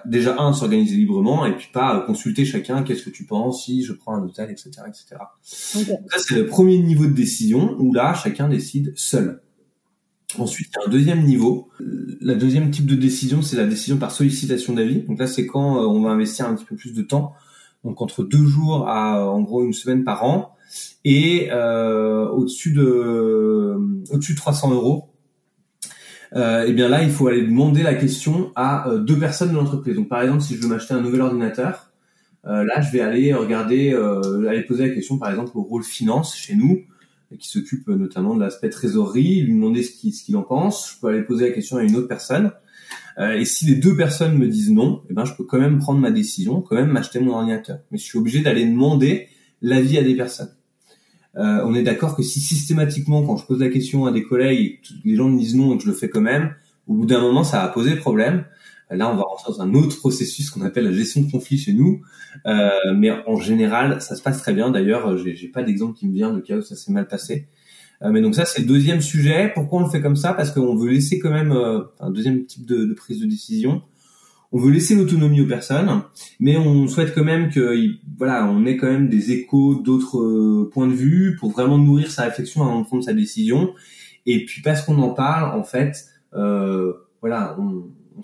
[0.05, 3.93] Déjà, un, s'organiser librement, et puis pas consulter chacun, qu'est-ce que tu penses, si je
[3.93, 5.17] prends un hôtel, etc., etc.
[5.43, 9.43] Ça, c'est le premier niveau de décision, où là, chacun décide seul.
[10.39, 11.69] Ensuite, il un deuxième niveau.
[12.21, 15.03] La deuxième type de décision, c'est la décision par sollicitation d'avis.
[15.03, 17.35] Donc là, c'est quand euh, on va investir un petit peu plus de temps.
[17.85, 20.55] Donc entre deux jours à en gros une semaine par an
[21.05, 23.77] et euh, au-dessus de
[24.11, 25.09] au-dessus de 300 euros
[26.35, 29.55] euh, eh bien là, il faut aller demander la question à euh, deux personnes de
[29.55, 29.97] l'entreprise.
[29.97, 31.91] Donc par exemple, si je veux m'acheter un nouvel ordinateur,
[32.45, 36.57] là, je vais aller regarder, aller poser la question, par exemple, au rôle finance chez
[36.57, 36.81] nous,
[37.39, 40.93] qui s'occupe notamment de l'aspect trésorerie, lui demander ce qu'il en pense.
[40.93, 42.53] Je peux aller poser la question à une autre personne.
[43.19, 46.01] et si les deux personnes me disent non, eh ben, je peux quand même prendre
[46.01, 47.79] ma décision, quand même m'acheter mon ordinateur.
[47.91, 49.29] Mais je suis obligé d'aller demander
[49.61, 50.51] l'avis à des personnes.
[51.37, 54.81] Euh, on est d'accord que si systématiquement, quand je pose la question à des collègues,
[55.05, 56.55] les gens me disent non et que je le fais quand même,
[56.87, 58.45] au bout d'un moment, ça va poser problème.
[58.95, 61.73] Là, on va rentrer dans un autre processus qu'on appelle la gestion de conflit chez
[61.73, 62.03] nous.
[62.47, 64.71] Euh, mais en général, ça se passe très bien.
[64.71, 67.49] D'ailleurs, j'ai pas d'exemple qui me vient de cas où ça s'est mal passé.
[68.03, 69.51] Euh, mais donc ça, c'est le deuxième sujet.
[69.55, 70.33] Pourquoi on le fait comme ça?
[70.33, 71.53] Parce qu'on veut laisser quand même
[72.01, 73.83] un deuxième type de, de, prise de décision
[74.53, 76.03] on veut laisser l'autonomie aux personnes,
[76.39, 77.75] mais on souhaite quand même que
[78.19, 82.11] voilà, on ait quand même des échos d'autres euh, points de vue pour vraiment nourrir
[82.11, 83.73] sa réflexion avant de prendre sa décision.
[84.27, 88.23] Et puis parce qu'on en parle, en fait, euh, voilà, on, on,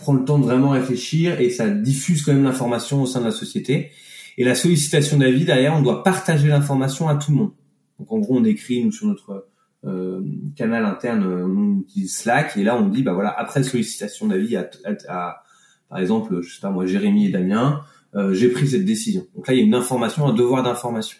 [0.00, 3.26] prend le temps de vraiment réfléchir et ça diffuse quand même l'information au sein de
[3.26, 3.90] la société.
[4.38, 7.52] Et la sollicitation d'avis derrière, on doit partager l'information à tout le monde.
[7.98, 9.46] Donc en gros, on écrit nous sur notre
[9.84, 10.20] euh,
[10.56, 14.68] canal interne, on utilise Slack et là on dit bah voilà après sollicitation d'avis à,
[15.08, 15.42] à
[15.90, 17.82] par exemple, je sais pas moi, Jérémy et Damien,
[18.14, 19.26] euh, j'ai pris cette décision.
[19.34, 21.18] Donc là, il y a une information, un devoir d'information.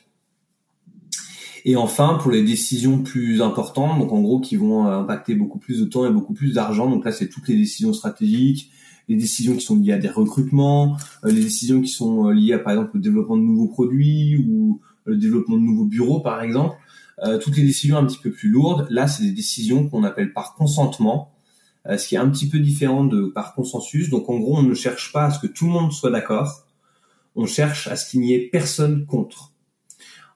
[1.64, 5.58] Et enfin, pour les décisions plus importantes, donc en gros qui vont euh, impacter beaucoup
[5.58, 8.70] plus de temps et beaucoup plus d'argent, donc là c'est toutes les décisions stratégiques,
[9.08, 12.58] les décisions qui sont liées à des recrutements, euh, les décisions qui sont liées à
[12.58, 16.76] par exemple le développement de nouveaux produits ou le développement de nouveaux bureaux par exemple,
[17.42, 20.54] toutes les décisions un petit peu plus lourdes, là c'est des décisions qu'on appelle par
[20.54, 21.30] consentement,
[21.86, 24.10] euh, ce qui est un petit peu différent de par consensus.
[24.10, 26.66] Donc en gros, on ne cherche pas à ce que tout le monde soit d'accord,
[27.36, 29.52] on cherche à ce qu'il n'y ait personne contre.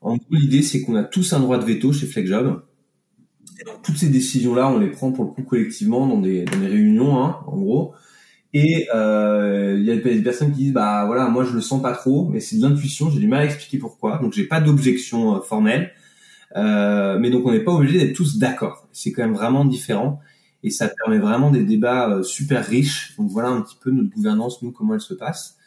[0.04, 2.62] En gros, l'idée c'est qu'on a tous un droit de veto chez FlexJob.
[3.66, 6.66] Donc toutes ces décisions-là, on les prend pour le coup collectivement dans des, dans des
[6.66, 7.94] réunions, hein, en gros.
[8.52, 11.82] Et euh, il y a des personnes qui disent bah voilà moi je le sens
[11.82, 14.60] pas trop mais c'est de l'intuition j'ai du mal à expliquer pourquoi donc j'ai pas
[14.60, 15.90] d'objection euh, formelle
[16.54, 20.20] euh, mais donc on n'est pas obligé d'être tous d'accord c'est quand même vraiment différent
[20.62, 23.16] et ça permet vraiment des débats super riches.
[23.18, 25.58] Donc voilà un petit peu notre gouvernance, nous comment elle se passe.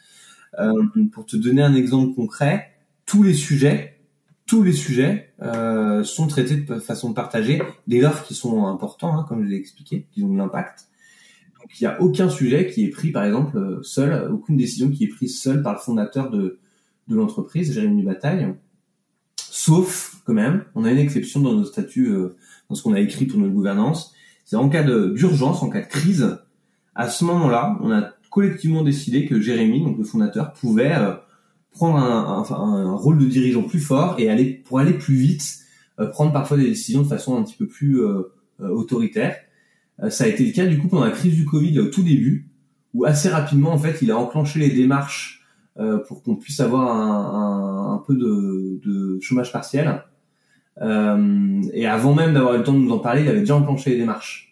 [1.12, 2.72] pour te donner un exemple concret,
[3.06, 3.97] tous les sujets
[4.48, 9.26] tous les sujets euh, sont traités de façon partagée dès lors qu'ils sont importants, hein,
[9.28, 10.88] comme je l'ai expliqué, qu'ils ont de l'impact.
[11.60, 15.04] Donc il n'y a aucun sujet qui est pris, par exemple, seul, aucune décision qui
[15.04, 16.58] est prise seule par le fondateur de,
[17.08, 18.54] de l'entreprise, Jérémy Bataille.
[19.36, 22.36] Sauf, quand même, on a une exception dans nos statuts, euh,
[22.70, 24.14] dans ce qu'on a écrit pour notre gouvernance,
[24.46, 26.38] c'est en cas d'urgence, en cas de crise,
[26.94, 31.14] à ce moment-là, on a collectivement décidé que Jérémy, donc le fondateur, pouvait euh,
[31.72, 35.58] prendre un, un, rôle de dirigeant plus fort et aller pour aller plus vite,
[36.00, 38.22] euh, prendre parfois des décisions de façon un petit peu plus euh,
[38.60, 39.36] euh, autoritaire.
[40.08, 42.50] ça a été le cas du coup pendant la crise du Covid au tout début,
[42.94, 45.36] où assez rapidement en fait il a enclenché les démarches
[46.08, 50.02] pour qu'on puisse avoir un, un peu de, de, chômage partiel.
[50.80, 53.90] et avant même d'avoir eu le temps de nous en parler, il avait déjà enclenché
[53.90, 54.48] les démarches.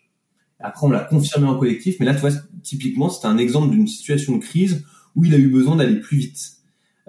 [0.60, 2.30] Après, on l'a confirmé en collectif, mais là, tu vois,
[2.62, 6.18] typiquement, c'était un exemple d'une situation de crise où il a eu besoin d'aller plus
[6.18, 6.55] vite.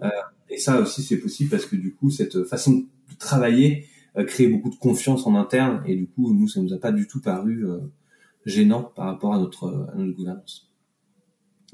[0.04, 0.10] Euh,
[0.50, 2.86] et ça aussi, c'est possible parce que du coup, cette façon de
[3.20, 3.86] travailler
[4.18, 6.92] euh, crée beaucoup de confiance en interne et du coup, nous, ça nous a pas
[6.92, 7.80] du tout paru euh,
[8.46, 10.72] gênant par rapport à notre, gouvernance.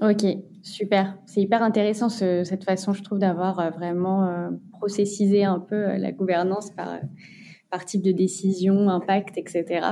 [0.02, 0.26] Ok,
[0.64, 1.18] super.
[1.26, 6.12] C'est hyper intéressant ce, cette façon, je trouve, d'avoir vraiment euh, processisé un peu la
[6.12, 7.00] gouvernance par,
[7.86, 9.88] type de décision, impact, etc.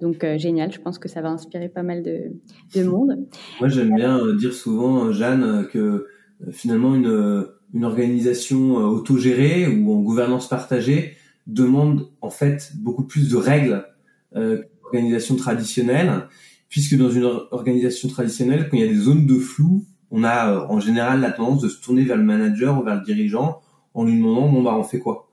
[0.00, 2.32] donc euh, génial, je pense que ça va inspirer pas mal de,
[2.74, 3.26] de monde.
[3.60, 6.06] Moi j'aime bien euh, dire souvent, euh, Jeanne, que
[6.50, 13.36] finalement une, une organisation autogérée ou en gouvernance partagée demande en fait beaucoup plus de
[13.36, 13.86] règles
[14.34, 16.28] euh, qu'une organisation traditionnelle,
[16.68, 20.66] puisque dans une organisation traditionnelle, quand il y a des zones de flou, on a
[20.68, 23.60] en général la tendance de se tourner vers le manager ou vers le dirigeant
[23.94, 25.30] en lui demandant bon bah on fait quoi?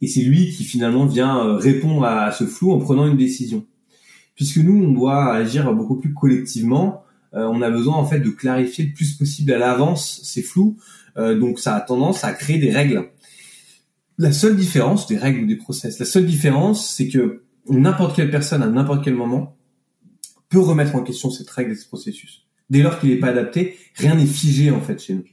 [0.00, 3.66] Et c'est lui qui finalement vient répondre à ce flou en prenant une décision
[4.38, 7.02] puisque nous, on doit agir beaucoup plus collectivement.
[7.34, 10.78] Euh, on a besoin en fait de clarifier le plus possible à l'avance ces flous.
[11.16, 13.10] Euh, donc ça a tendance à créer des règles.
[14.16, 18.30] La seule différence des règles ou des process, la seule différence, c'est que n'importe quelle
[18.30, 19.56] personne à n'importe quel moment
[20.50, 22.46] peut remettre en question cette règle et ce processus.
[22.70, 25.24] Dès lors qu'il n'est pas adapté, rien n'est figé en fait chez nous.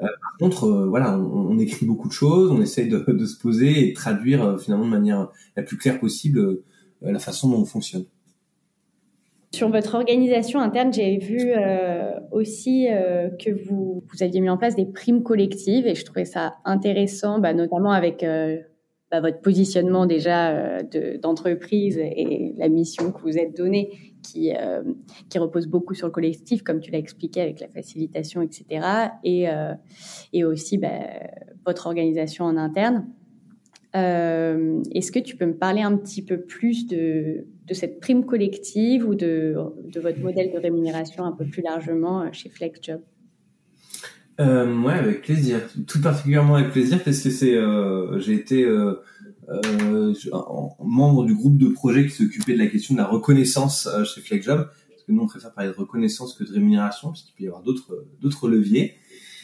[0.00, 3.90] Euh, par contre, voilà, on, écrit beaucoup de choses, on essaye de, se poser et
[3.90, 6.58] de traduire finalement de manière la plus claire possible
[7.02, 8.04] la façon dont on fonctionne.
[9.54, 14.56] Sur votre organisation interne, j'ai vu euh, aussi euh, que vous, vous aviez mis en
[14.56, 18.58] place des primes collectives et je trouvais ça intéressant, bah, notamment avec euh,
[19.12, 23.90] bah, votre positionnement déjà euh, d'entreprise et la mission que vous êtes donnée
[24.22, 24.82] qui, euh,
[25.28, 28.86] qui repose beaucoup sur le collectif, comme tu l'as expliqué avec la facilitation, etc.
[29.22, 29.74] Et, euh,
[30.32, 30.88] et aussi bah,
[31.66, 33.06] votre organisation en interne.
[33.94, 39.14] Est-ce que tu peux me parler un petit peu plus de cette prime collective ou
[39.14, 39.54] de,
[40.00, 43.00] votre modèle de rémunération un peu plus largement euh, chez FlexJob?
[44.40, 45.60] Euh, Ouais, avec plaisir.
[45.86, 48.94] Tout particulièrement avec plaisir parce que c'est, euh, j'ai été euh,
[49.48, 50.14] euh,
[50.80, 54.20] membre du groupe de projet qui s'occupait de la question de la reconnaissance euh, chez
[54.20, 54.68] FlexJob.
[54.88, 57.46] Parce que nous, on préfère parler de reconnaissance que de rémunération, parce qu'il peut y
[57.46, 58.94] avoir d'autres leviers.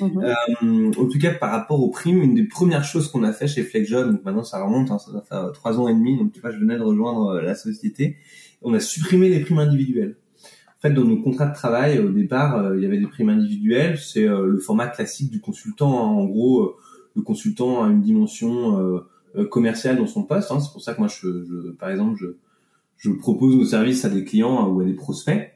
[0.01, 0.25] Mhm.
[0.25, 3.49] Euh, en tout cas, par rapport aux primes, une des premières choses qu'on a fait
[3.49, 6.33] chez FlexJob, donc maintenant ça remonte, hein, ça va faire trois ans et demi, donc
[6.33, 8.17] tu vois, je venais de rejoindre euh, la société,
[8.63, 10.17] on a supprimé les primes individuelles.
[10.37, 13.31] En fait, dans nos contrats de travail, au départ, euh, il y avait des primes
[13.31, 15.99] individuelles, c'est le format classique du consultant.
[15.99, 16.13] Hein.
[16.13, 16.77] En gros,
[17.17, 19.03] le consultant a une dimension
[19.51, 20.53] commerciale dans son poste.
[20.53, 20.61] Hein.
[20.61, 22.29] C'est pour ça que moi, je par exemple, je,
[22.97, 25.53] je propose nos services à des clients ou à des prospects.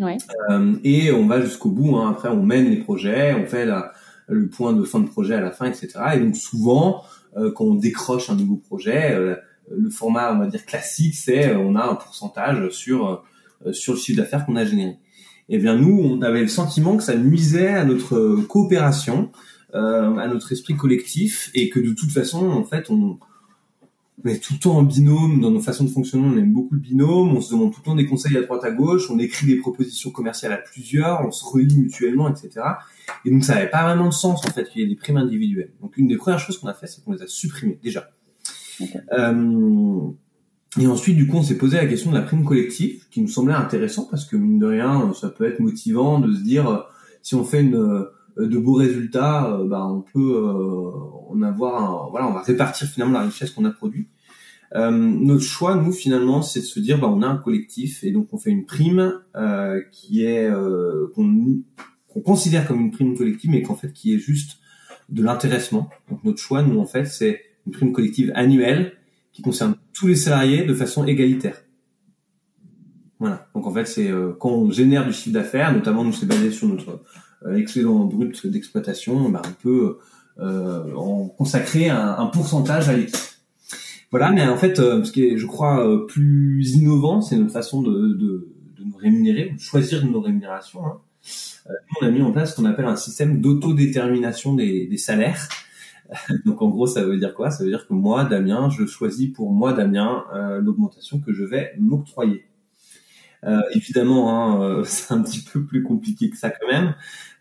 [0.00, 1.96] Euh, et on va jusqu'au bout.
[1.96, 2.10] Hein.
[2.10, 3.92] Après, on mène les projets, on fait la,
[4.28, 5.90] le point de fin de projet à la fin, etc.
[6.14, 7.02] Et donc souvent,
[7.36, 9.36] euh, quand on décroche un nouveau projet, euh,
[9.70, 13.24] le format, on va dire classique, c'est on a un pourcentage sur
[13.70, 14.98] sur le chiffre d'affaires qu'on a généré.
[15.48, 19.30] Et eh bien nous, on avait le sentiment que ça nuisait à notre coopération,
[19.72, 23.18] à notre esprit collectif, et que de toute façon, en fait, on
[24.24, 26.74] on est tout le temps en binôme dans nos façons de fonctionner, on aime beaucoup
[26.74, 29.18] le binôme, on se demande tout le temps des conseils à droite à gauche, on
[29.18, 32.60] écrit des propositions commerciales à plusieurs, on se relie mutuellement, etc.
[33.24, 35.16] Et donc ça n'avait pas vraiment de sens en fait qu'il y ait des primes
[35.16, 35.72] individuelles.
[35.80, 38.10] Donc une des premières choses qu'on a fait, c'est qu'on les a supprimées déjà.
[39.12, 40.08] Euh,
[40.80, 43.28] et ensuite, du coup, on s'est posé la question de la prime collective, qui nous
[43.28, 46.78] semblait intéressant parce que mine de rien, ça peut être motivant de se dire euh,
[47.22, 48.04] si on fait une euh,
[48.38, 50.42] de beaux résultats, bah, on peut
[51.28, 54.08] en avoir un, voilà, on va répartir finalement la richesse qu'on a produite.
[54.74, 58.10] Euh, notre choix, nous, finalement, c'est de se dire, bah, on a un collectif et
[58.10, 63.50] donc on fait une prime euh, qui est euh, qu'on considère comme une prime collective,
[63.50, 64.58] mais qu'en fait qui est juste
[65.08, 65.90] de l'intéressement.
[66.10, 68.94] Donc notre choix, nous, en fait, c'est une prime collective annuelle
[69.32, 71.56] qui concerne tous les salariés de façon égalitaire.
[73.54, 74.10] Donc en fait, c'est
[74.40, 77.04] quand on génère du chiffre d'affaires, notamment nous c'est basé sur notre
[77.54, 79.98] excédent brut d'exploitation, bah, on peut
[80.40, 83.31] en consacrer un, un pourcentage à l'équipe.
[84.12, 88.12] Voilà, mais en fait, ce qui est, je crois, plus innovant, c'est notre façon de,
[88.12, 88.48] de,
[88.84, 90.84] nous rémunérer, de choisir nos rémunérations.
[90.86, 91.00] Hein.
[92.00, 95.48] on a mis en place ce qu'on appelle un système d'autodétermination des, des salaires.
[96.44, 97.50] Donc en gros, ça veut dire quoi?
[97.50, 101.44] Ça veut dire que moi, Damien, je choisis pour moi, Damien, euh, l'augmentation que je
[101.44, 102.44] vais m'octroyer.
[103.44, 106.94] Euh, évidemment, hein, euh, c'est un petit peu plus compliqué que ça quand même.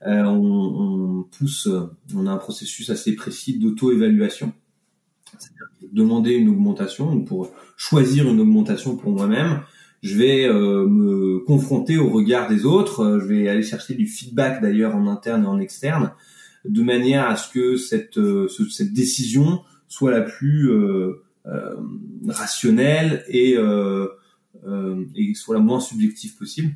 [0.07, 1.69] Euh, on, pousse,
[2.15, 4.53] on a un processus assez précis d'auto-évaluation.
[5.91, 9.61] Demander une augmentation pour choisir une augmentation pour moi-même.
[10.03, 13.19] Je vais me confronter au regard des autres.
[13.21, 16.11] Je vais aller chercher du feedback d'ailleurs en interne et en externe
[16.65, 21.75] de manière à ce que cette, euh, cette décision soit la plus euh, euh,
[22.27, 26.75] rationnelle et, et soit la moins subjective possible.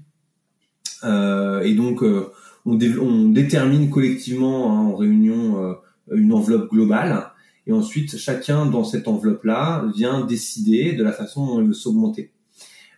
[1.04, 2.32] et donc, on,
[2.66, 5.76] on, détermine collectivement hein, en réunion
[6.12, 7.32] une enveloppe globale.
[7.68, 12.32] Et ensuite, chacun dans cette enveloppe-là vient décider de la façon dont il veut s'augmenter.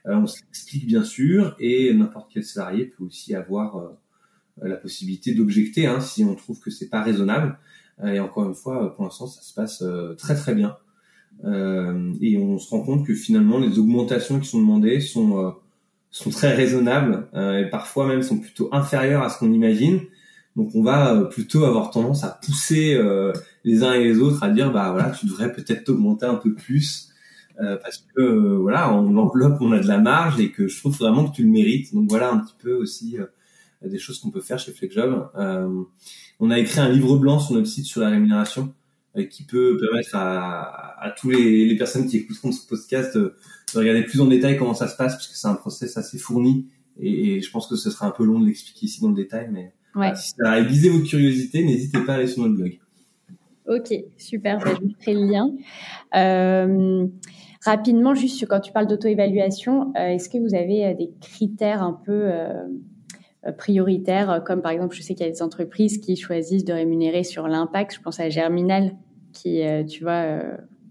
[0.05, 3.97] on s'explique bien sûr, et n'importe quel salarié peut aussi avoir
[4.63, 7.57] euh, la possibilité d'objecter hein, si on trouve que c'est pas raisonnable.
[8.03, 10.77] Euh, et encore une fois, pour l'instant, ça se passe euh, très très bien.
[12.21, 15.55] et on se rend compte que finalement, les augmentations qui sont demandées sont
[16.09, 19.99] sont très raisonnables et parfois même sont plutôt inférieures à ce qu'on imagine.
[20.57, 22.99] Donc on va plutôt avoir tendance à pousser
[23.63, 26.53] les uns et les autres à dire bah voilà tu devrais peut-être t'augmenter un peu
[26.55, 27.13] plus
[27.55, 31.29] parce que voilà on l'enveloppe on a de la marge et que je trouve vraiment
[31.29, 31.93] que tu le mérites.
[31.93, 33.17] Donc voilà un petit peu aussi
[33.85, 35.29] des choses qu'on peut faire chez FlexJob.
[35.35, 35.83] Euh,
[36.39, 38.73] on a écrit un livre blanc sur notre site sur la rémunération
[39.17, 43.35] euh, qui peut permettre à, à tous les, personnes qui écouteront ce podcast de,
[43.73, 46.17] de, regarder plus en détail comment ça se passe parce que c'est un process assez
[46.17, 46.67] fourni
[46.99, 49.49] et, je pense que ce sera un peu long de l'expliquer ici dans le détail
[49.51, 50.15] mais ouais.
[50.15, 52.79] si ça a aiguisé vos curiosités n'hésitez pas à aller sur notre blog.
[53.67, 55.51] Ok, super, bah, je mettrai le lien.
[56.15, 57.05] Euh,
[57.65, 61.93] rapidement, juste quand tu parles d'auto-évaluation, euh, est-ce que vous avez euh, des critères un
[61.93, 62.31] peu
[63.57, 67.23] prioritaires, comme par exemple, je sais qu'il y a des entreprises qui choisissent de rémunérer
[67.23, 67.93] sur l'impact.
[67.95, 68.93] Je pense à Germinal,
[69.31, 70.41] qui, tu vois,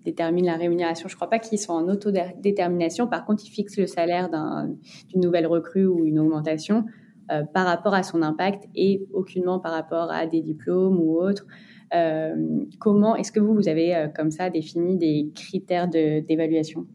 [0.07, 1.07] détermine la rémunération.
[1.09, 3.09] Je ne crois pas qu'ils sont en autodétermination.
[3.09, 6.87] Par contre, ils fixent le salaire d'une nouvelle recrue ou une augmentation
[7.53, 11.47] par rapport à son impact et aucunement par rapport à des diplômes ou autres.
[12.79, 16.87] comment est-ce que vous, vous avez comme ça défini des critères d'évaluation?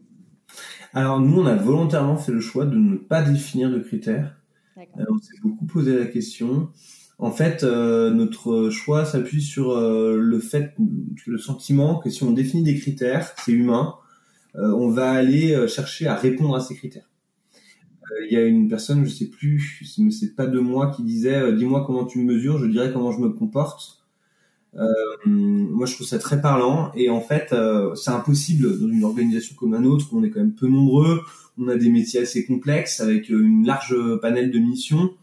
[0.94, 4.36] Alors nous, on a volontairement fait le choix de ne pas définir de critères
[4.78, 6.70] euh, on s'est beaucoup posé la question.
[7.18, 10.74] En fait, euh, notre choix s'appuie sur euh, le fait,
[11.26, 13.94] le sentiment que si on définit des critères, c'est humain,
[14.54, 17.08] on va aller chercher à répondre à ces critères.
[18.28, 21.52] Il y a une personne, je sais plus, mais c'est pas de moi qui disait,
[21.54, 24.02] dis-moi comment tu me mesures, je dirais comment je me comporte.
[25.26, 26.92] moi, je trouve ça très parlant.
[26.94, 27.54] Et en fait,
[27.94, 31.20] c'est impossible dans une organisation comme la nôtre où on est quand même peu nombreux,
[31.58, 35.14] on a des métiers assez complexes avec euh, une large panel de missions,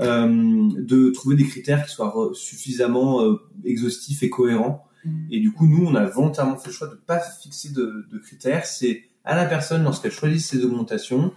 [0.00, 4.86] euh, de trouver des critères qui soient suffisamment euh, exhaustifs et cohérents.
[5.30, 8.64] Et du coup, nous, on a volontairement fait le choix de pas fixer de critères.
[8.64, 11.32] C'est à la personne, lorsqu'elle choisit ses augmentations,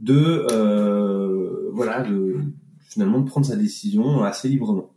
[0.00, 2.36] de euh, voilà, de
[2.88, 4.90] finalement de prendre sa décision assez librement.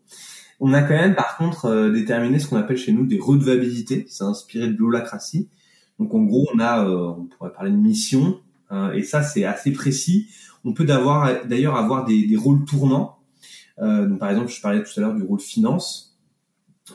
[0.60, 4.06] On a quand même, par contre, euh, déterminé ce qu'on appelle chez nous des redevabilités.
[4.10, 5.50] C'est inspiré de l'holacratie.
[6.00, 8.40] Donc, en gros, on a, on pourrait parler de mission,
[8.72, 10.28] euh, et ça, c'est assez précis.
[10.64, 13.18] On peut d'ailleurs avoir des, des, rôles tournants.
[13.80, 16.20] Euh, donc, par exemple, je parlais tout à l'heure du rôle finance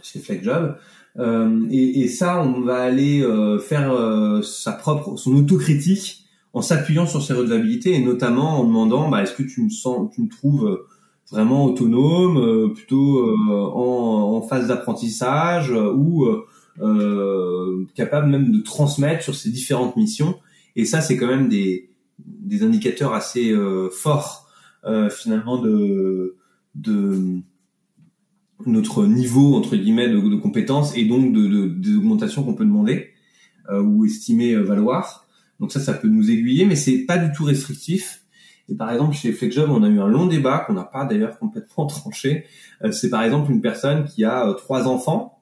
[0.02, 0.76] chez FlexJob.
[1.18, 6.25] Euh, et, et, ça, on va aller euh, faire euh, sa propre, son autocritique
[6.56, 10.10] en s'appuyant sur ses redevabilités et notamment en demandant, bah, est-ce que tu me sens,
[10.14, 10.84] tu me trouves
[11.30, 16.26] vraiment autonome, plutôt en, en, phase d'apprentissage ou
[17.94, 20.36] capable même de transmettre sur ces différentes missions?
[20.76, 24.48] Et ça, c'est quand même des, des indicateurs assez euh, forts
[24.84, 26.36] euh, finalement de,
[26.74, 27.40] de
[28.66, 33.08] notre niveau entre guillemets de, compétences et donc de, de des augmentations qu'on peut demander
[33.70, 35.25] euh, ou estimer euh, valoir.
[35.60, 38.22] Donc ça, ça peut nous aiguiller, mais c'est pas du tout restrictif.
[38.68, 41.38] Et par exemple, chez FlexJob, on a eu un long débat qu'on n'a pas d'ailleurs
[41.38, 42.44] complètement tranché.
[42.84, 45.40] Euh, c'est par exemple une personne qui a trois enfants,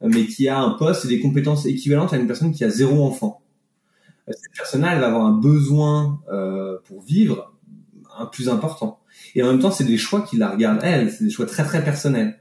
[0.00, 3.04] mais qui a un poste et des compétences équivalentes à une personne qui a zéro
[3.04, 3.40] enfant
[4.32, 7.52] cette personne-là, elle va avoir un besoin euh, pour vivre
[8.18, 9.00] un plus important.
[9.34, 11.64] Et en même temps, c'est des choix qui la regardent elle, c'est des choix très
[11.64, 12.40] très personnels.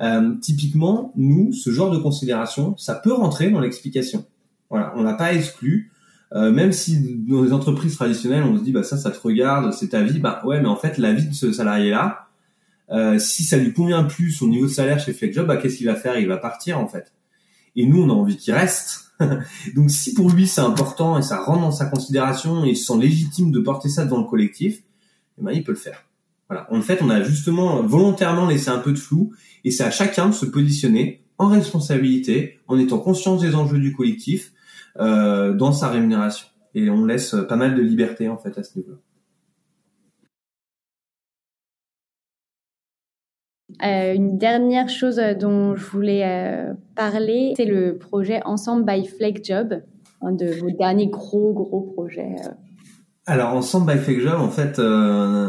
[0.00, 4.24] Euh, typiquement, nous, ce genre de considération, ça peut rentrer dans l'explication.
[4.70, 5.91] Voilà, on n'a pas exclu
[6.34, 9.88] même si dans les entreprises traditionnelles, on se dit bah ça, ça te regarde, c'est
[9.88, 10.18] ta vie.
[10.18, 12.28] Bah ouais, mais en fait, la vie de ce salarié-là,
[12.92, 15.86] euh, si ça lui convient plus son niveau de salaire chez FlexJob, bah qu'est-ce qu'il
[15.86, 16.18] va faire?
[16.18, 17.12] Il va partir en fait.
[17.74, 19.12] Et nous, on a envie qu'il reste.
[19.74, 22.84] Donc si pour lui c'est important et ça rentre dans sa considération et il se
[22.84, 24.82] sent légitime de porter ça devant le collectif,
[25.38, 26.04] eh ben, il peut le faire.
[26.48, 26.66] Voilà.
[26.70, 29.32] En fait, on a justement volontairement laissé un peu de flou
[29.64, 33.94] et c'est à chacun de se positionner en responsabilité, en étant conscient des enjeux du
[33.94, 34.51] collectif
[34.98, 36.46] euh, dans sa rémunération.
[36.74, 38.98] Et on laisse pas mal de liberté en fait à ce niveau-là.
[43.82, 49.82] Euh, une dernière chose dont je voulais euh, parler, c'est le projet Ensemble by FlexJob,
[50.20, 52.36] un de vos derniers gros gros projets.
[52.44, 52.50] Euh.
[53.26, 54.80] Alors Ensemble by FlexJob, en fait,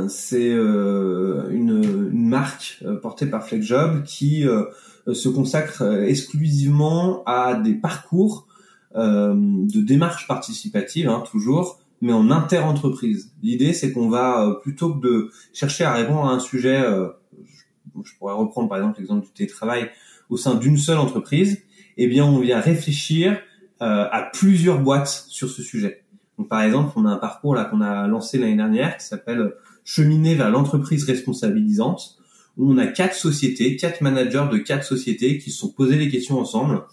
[0.10, 4.46] c'est une, une, marque portée par FlexJob qui
[5.12, 8.48] se consacre exclusivement à des parcours
[8.96, 13.32] de démarche participative, hein, toujours, mais en inter-entreprise.
[13.42, 16.84] L'idée, c'est qu'on va plutôt que de chercher à répondre à un sujet
[18.04, 19.90] je pourrais reprendre par exemple l'exemple du télétravail
[20.30, 21.62] au sein d'une seule entreprise,
[21.98, 23.40] eh bien on vient réfléchir
[23.82, 26.04] euh, à plusieurs boîtes sur ce sujet.
[26.38, 29.54] Donc par exemple, on a un parcours là qu'on a lancé l'année dernière qui s'appelle
[29.84, 32.18] Cheminer vers l'entreprise responsabilisante,
[32.58, 36.10] où on a quatre sociétés, quatre managers de quatre sociétés qui se sont posés des
[36.10, 36.84] questions ensemble.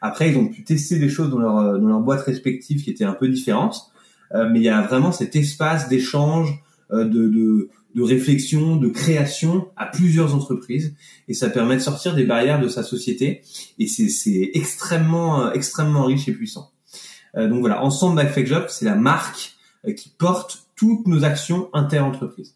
[0.00, 3.04] Après, ils ont pu tester des choses dans leur dans leur boîte respective qui étaient
[3.04, 3.92] un peu différentes,
[4.34, 8.88] euh, mais il y a vraiment cet espace d'échange, euh, de, de de réflexion, de
[8.88, 10.94] création à plusieurs entreprises
[11.28, 13.40] et ça permet de sortir des barrières de sa société
[13.78, 16.72] et c'est extrêmement euh, extrêmement riche et puissant.
[17.36, 19.54] Euh, donc voilà, ensemble avec Job, c'est la marque
[19.88, 22.54] euh, qui porte toutes nos actions inter-entreprises.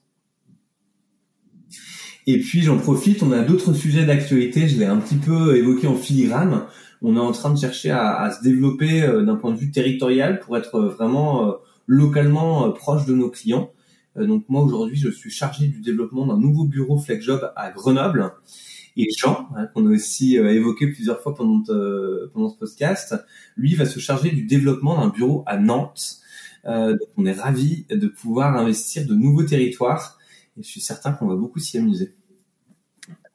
[2.27, 5.87] Et puis j'en profite, on a d'autres sujets d'actualité, je l'ai un petit peu évoqué
[5.87, 6.67] en filigrane.
[7.03, 10.57] On est en train de chercher à, se développer d'un point de vue territorial pour
[10.57, 11.55] être vraiment
[11.87, 13.71] localement proche de nos clients.
[14.17, 18.33] Euh, donc moi aujourd'hui, je suis chargé du développement d'un nouveau bureau FlexJob à Grenoble.
[18.97, 23.15] Et Jean, hein, qu'on a aussi euh, évoqué plusieurs fois pendant, euh, pendant ce podcast,
[23.57, 26.21] lui va se charger du développement d'un bureau à Nantes.
[26.65, 30.19] donc on est ravi de pouvoir investir de nouveaux territoires
[30.59, 32.15] et je suis certain qu'on va beaucoup s'y amuser.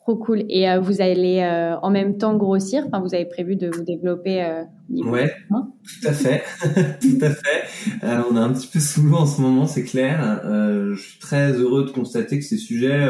[0.05, 0.45] Trop cool.
[0.49, 2.83] Et euh, vous allez euh, en même temps grossir.
[2.85, 4.43] Enfin, vous avez prévu de vous développer.
[4.43, 6.43] Euh, ouais, tout à fait,
[7.01, 7.63] tout à fait.
[8.03, 10.41] on est un petit peu sous l'eau en ce moment, c'est clair.
[10.43, 13.09] je suis très heureux de constater que ces sujets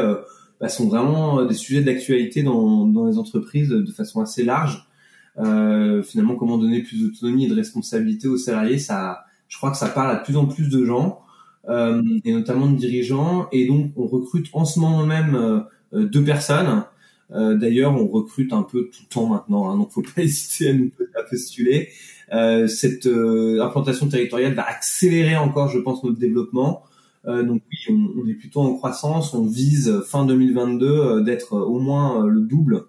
[0.58, 4.88] bah, sont vraiment des sujets d'actualité dans, dans les entreprises de façon assez large.
[5.36, 9.88] finalement, comment donner plus d'autonomie et de responsabilité aux salariés, ça, je crois que ça
[9.88, 11.20] parle à de plus en plus de gens
[11.68, 13.48] et notamment de dirigeants.
[13.52, 15.60] Et donc, on recrute en ce moment même euh,
[15.92, 16.84] deux personnes.
[17.32, 20.68] Euh, d'ailleurs, on recrute un peu tout le temps maintenant, hein, donc faut pas hésiter
[20.68, 20.90] à nous
[21.28, 21.88] postuler.
[22.32, 26.84] Euh, cette implantation territoriale va accélérer encore, je pense, notre développement.
[27.24, 29.34] donc oui, on, on, est plutôt en croissance.
[29.34, 32.84] On vise fin 2022 d'être au moins le double.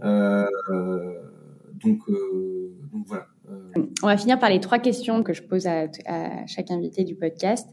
[0.00, 0.10] donc,
[1.82, 3.26] donc voilà.
[4.02, 5.86] On va finir par les trois questions que je pose à,
[6.46, 7.68] chaque invité du podcast.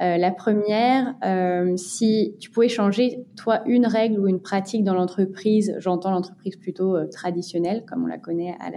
[0.00, 4.94] Euh, la première, euh, si tu pouvais changer, toi, une règle ou une pratique dans
[4.94, 8.70] l'entreprise, j'entends l'entreprise plutôt euh, traditionnelle, comme on la connaît à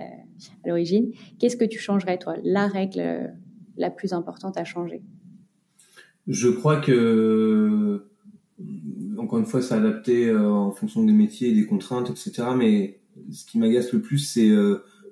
[0.65, 3.33] l'origine, qu'est-ce que tu changerais, toi, la règle
[3.77, 5.03] la plus importante à changer?
[6.27, 8.07] Je crois que,
[9.17, 12.43] encore une fois, c'est adapté en fonction des métiers, des contraintes, etc.
[12.55, 12.99] Mais
[13.31, 14.49] ce qui m'agace le plus, c'est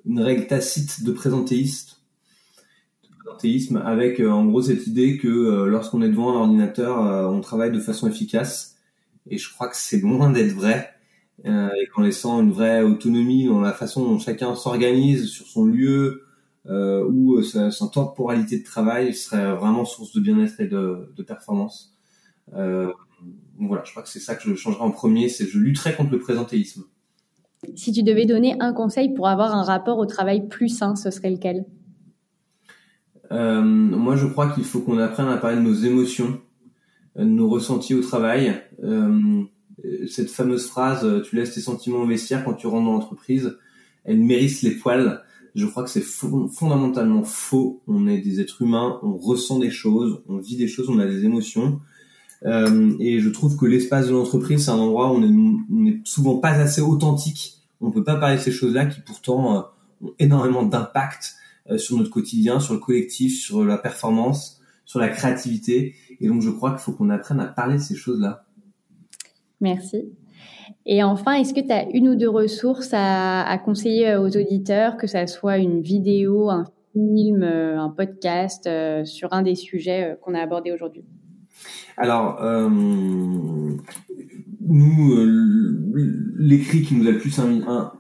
[0.06, 2.00] une règle tacite de présentéiste
[3.84, 7.42] avec euh, en gros cette idée que euh, lorsqu'on est devant un ordinateur, euh, on
[7.42, 8.78] travaille de façon efficace.
[9.30, 10.94] Et je crois que c'est loin d'être vrai.
[11.46, 16.24] et qu'en laissant une vraie autonomie dans la façon dont chacun s'organise sur son lieu
[16.68, 21.96] ou sa, sa, temporalité de travail serait vraiment source de bien-être et de, de performance.
[22.52, 26.12] voilà, je crois que c'est ça que je changerais en premier, c'est je lutterais contre
[26.12, 26.84] le présentéisme.
[27.76, 31.12] Si tu devais donner un conseil pour avoir un rapport au travail plus sain, ce
[31.12, 31.66] serait lequel?
[33.32, 36.40] Euh, moi, je crois qu'il faut qu'on apprenne à parler de nos émotions,
[37.16, 38.56] de nos ressentis au travail.
[38.84, 39.44] Euh,
[40.08, 43.58] cette fameuse phrase euh, "tu laisses tes sentiments au vestiaire quand tu rentres dans l'entreprise",
[44.04, 45.22] elle mérite les poils.
[45.56, 47.82] Je crois que c'est fondamentalement faux.
[47.88, 51.06] On est des êtres humains, on ressent des choses, on vit des choses, on a
[51.06, 51.82] des émotions.
[52.46, 56.02] Euh, et je trouve que l'espace de l'entreprise, c'est un endroit où on est, est
[56.06, 57.58] souvent pas assez authentique.
[57.82, 59.62] On peut pas parler de ces choses-là qui pourtant euh,
[60.02, 61.36] ont énormément d'impact
[61.70, 65.96] euh, sur notre quotidien, sur le collectif, sur la performance, sur la créativité.
[66.20, 68.46] Et donc, je crois qu'il faut qu'on apprenne à parler de ces choses-là.
[69.62, 70.06] Merci.
[70.86, 75.08] Et enfin, est-ce que tu as une ou deux ressources à, conseiller aux auditeurs, que
[75.08, 78.70] ça soit une vidéo, un film, un podcast
[79.04, 81.04] sur un des sujets qu'on a abordé aujourd'hui?
[81.98, 82.40] Alors,
[84.62, 85.16] nous,
[86.38, 87.40] l'écrit qui nous a le plus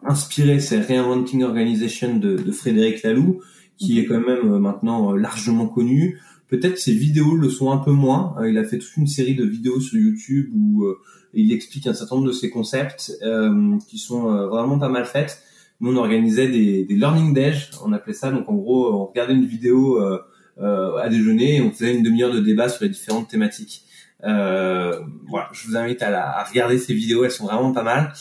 [0.03, 3.41] inspiré, c'est Reinventing Organization de, Frédéric Laloux,
[3.77, 6.19] qui est quand même maintenant largement connu.
[6.47, 8.35] Peut-être ses vidéos le sont un peu moins.
[8.47, 10.85] il a fait toute une série de vidéos sur YouTube où
[11.33, 15.05] il explique un certain nombre de ses concepts euh, qui sont euh, vraiment pas mal
[15.05, 15.41] faites.
[15.79, 18.31] Nous, on organisait des, des learning days, on appelait ça.
[18.31, 20.19] Donc, en gros, on regardait une vidéo euh, euh
[20.61, 23.85] à déjeuner on faisait une demi-heure de débat sur les différentes thématiques.
[24.25, 27.83] Euh, voilà, je vous invite à, la, à, regarder ces vidéos, elles sont vraiment pas
[27.83, 28.11] mal.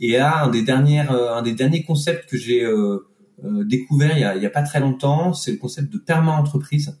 [0.00, 2.98] Et là, un des dernières, un des derniers concepts que j'ai euh,
[3.64, 6.98] découvert il y, a, a pas très longtemps, c'est le concept de perma-entreprise.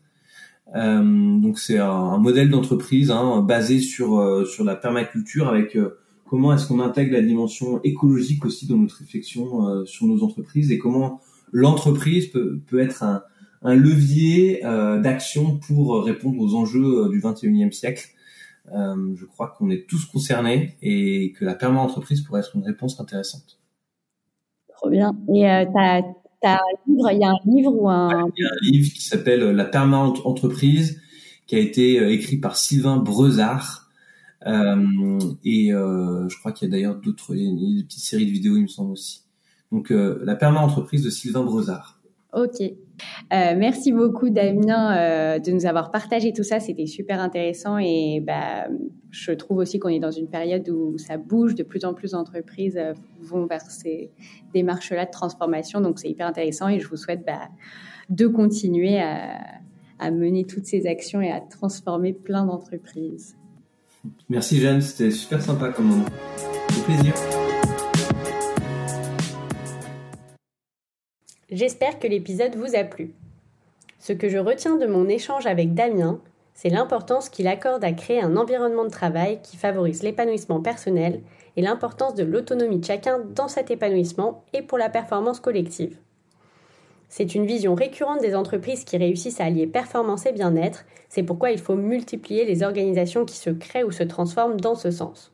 [0.74, 5.98] Euh, donc c'est un, modèle d'entreprise hein, basé sur euh, sur la permaculture avec euh,
[6.28, 10.78] comment est-ce qu'on intègre la dimension écologique aussi dans notre réflexion sur nos entreprises et
[10.78, 11.20] comment
[11.52, 13.22] l'entreprise peut, peut être un,
[13.66, 14.62] un levier
[15.02, 18.08] d'action pour répondre aux enjeux du 21e siècle.
[18.72, 23.58] je crois qu'on est tous concernés et que la perma-entreprise pourrait être une réponse intéressante.
[24.76, 25.16] Trop bien.
[25.34, 25.64] Et euh,
[26.86, 28.30] livre, il y a un livre ou un...
[28.36, 31.00] Il y a un livre qui s'appelle La permanente entreprise,
[31.46, 33.90] qui a été euh, écrit par Sylvain Brezard.
[34.46, 38.04] Euh, et euh, je crois qu'il y a d'ailleurs d'autres, il y a des petites
[38.04, 39.22] séries de vidéos, il me semble aussi.
[39.72, 41.95] Donc, euh, La permanente entreprise de Sylvain Brezard.
[42.36, 42.60] Ok.
[42.60, 46.60] Euh, merci beaucoup Damien euh, de nous avoir partagé tout ça.
[46.60, 48.68] C'était super intéressant et bah,
[49.10, 51.54] je trouve aussi qu'on est dans une période où ça bouge.
[51.54, 54.10] De plus en plus d'entreprises euh, vont vers ces
[54.52, 55.80] démarches-là de transformation.
[55.80, 57.48] Donc c'est hyper intéressant et je vous souhaite bah,
[58.10, 59.40] de continuer à,
[59.98, 63.34] à, mener toutes ces actions et à transformer plein d'entreprises.
[64.28, 66.04] Merci Jeanne, c'était super sympa comme moment.
[66.84, 67.14] plaisir.
[71.52, 73.14] J'espère que l'épisode vous a plu.
[74.00, 76.18] Ce que je retiens de mon échange avec Damien,
[76.54, 81.20] c'est l'importance qu'il accorde à créer un environnement de travail qui favorise l'épanouissement personnel
[81.56, 85.96] et l'importance de l'autonomie de chacun dans cet épanouissement et pour la performance collective.
[87.08, 91.52] C'est une vision récurrente des entreprises qui réussissent à allier performance et bien-être, c'est pourquoi
[91.52, 95.30] il faut multiplier les organisations qui se créent ou se transforment dans ce sens.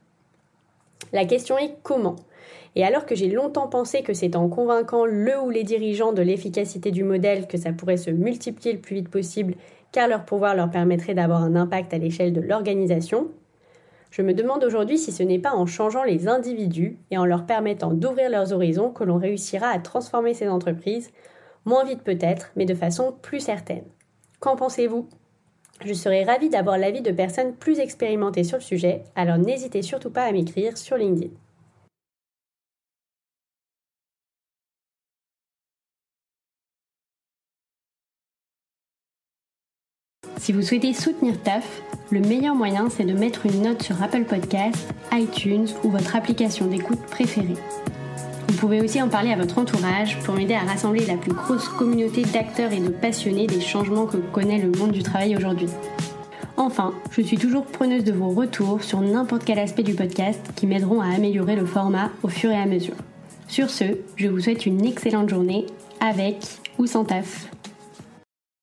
[1.15, 2.17] La question est comment?
[2.75, 6.23] Et alors que j'ai longtemps pensé que c'est en convainquant le ou les dirigeants de
[6.23, 9.55] l'efficacité du modèle que ça pourrait se multiplier le plus vite possible,
[9.93, 13.29] car leur pouvoir leur permettrait d'avoir un impact à l'échelle de l'organisation,
[14.12, 17.47] je me demande aujourd'hui si ce n'est pas en changeant les individus et en leur
[17.47, 21.11] permettant d'ouvrir leurs horizons que l'on réussira à transformer ces entreprises,
[21.64, 23.85] moins vite peut-être, mais de façon plus certaine.
[24.39, 25.09] Qu'en pensez-vous?
[25.83, 30.11] Je serais ravie d'avoir l'avis de personnes plus expérimentées sur le sujet, alors n'hésitez surtout
[30.11, 31.33] pas à m'écrire sur LinkedIn.
[40.43, 44.24] Si vous souhaitez soutenir TAF, le meilleur moyen c'est de mettre une note sur Apple
[44.24, 47.55] Podcasts, iTunes ou votre application d'écoute préférée.
[48.49, 51.68] Vous pouvez aussi en parler à votre entourage pour m'aider à rassembler la plus grosse
[51.68, 55.68] communauté d'acteurs et de passionnés des changements que connaît le monde du travail aujourd'hui.
[56.57, 60.66] Enfin, je suis toujours preneuse de vos retours sur n'importe quel aspect du podcast qui
[60.66, 62.97] m'aideront à améliorer le format au fur et à mesure.
[63.47, 63.84] Sur ce,
[64.16, 65.66] je vous souhaite une excellente journée
[66.01, 66.38] avec
[66.80, 67.49] ou sans taf.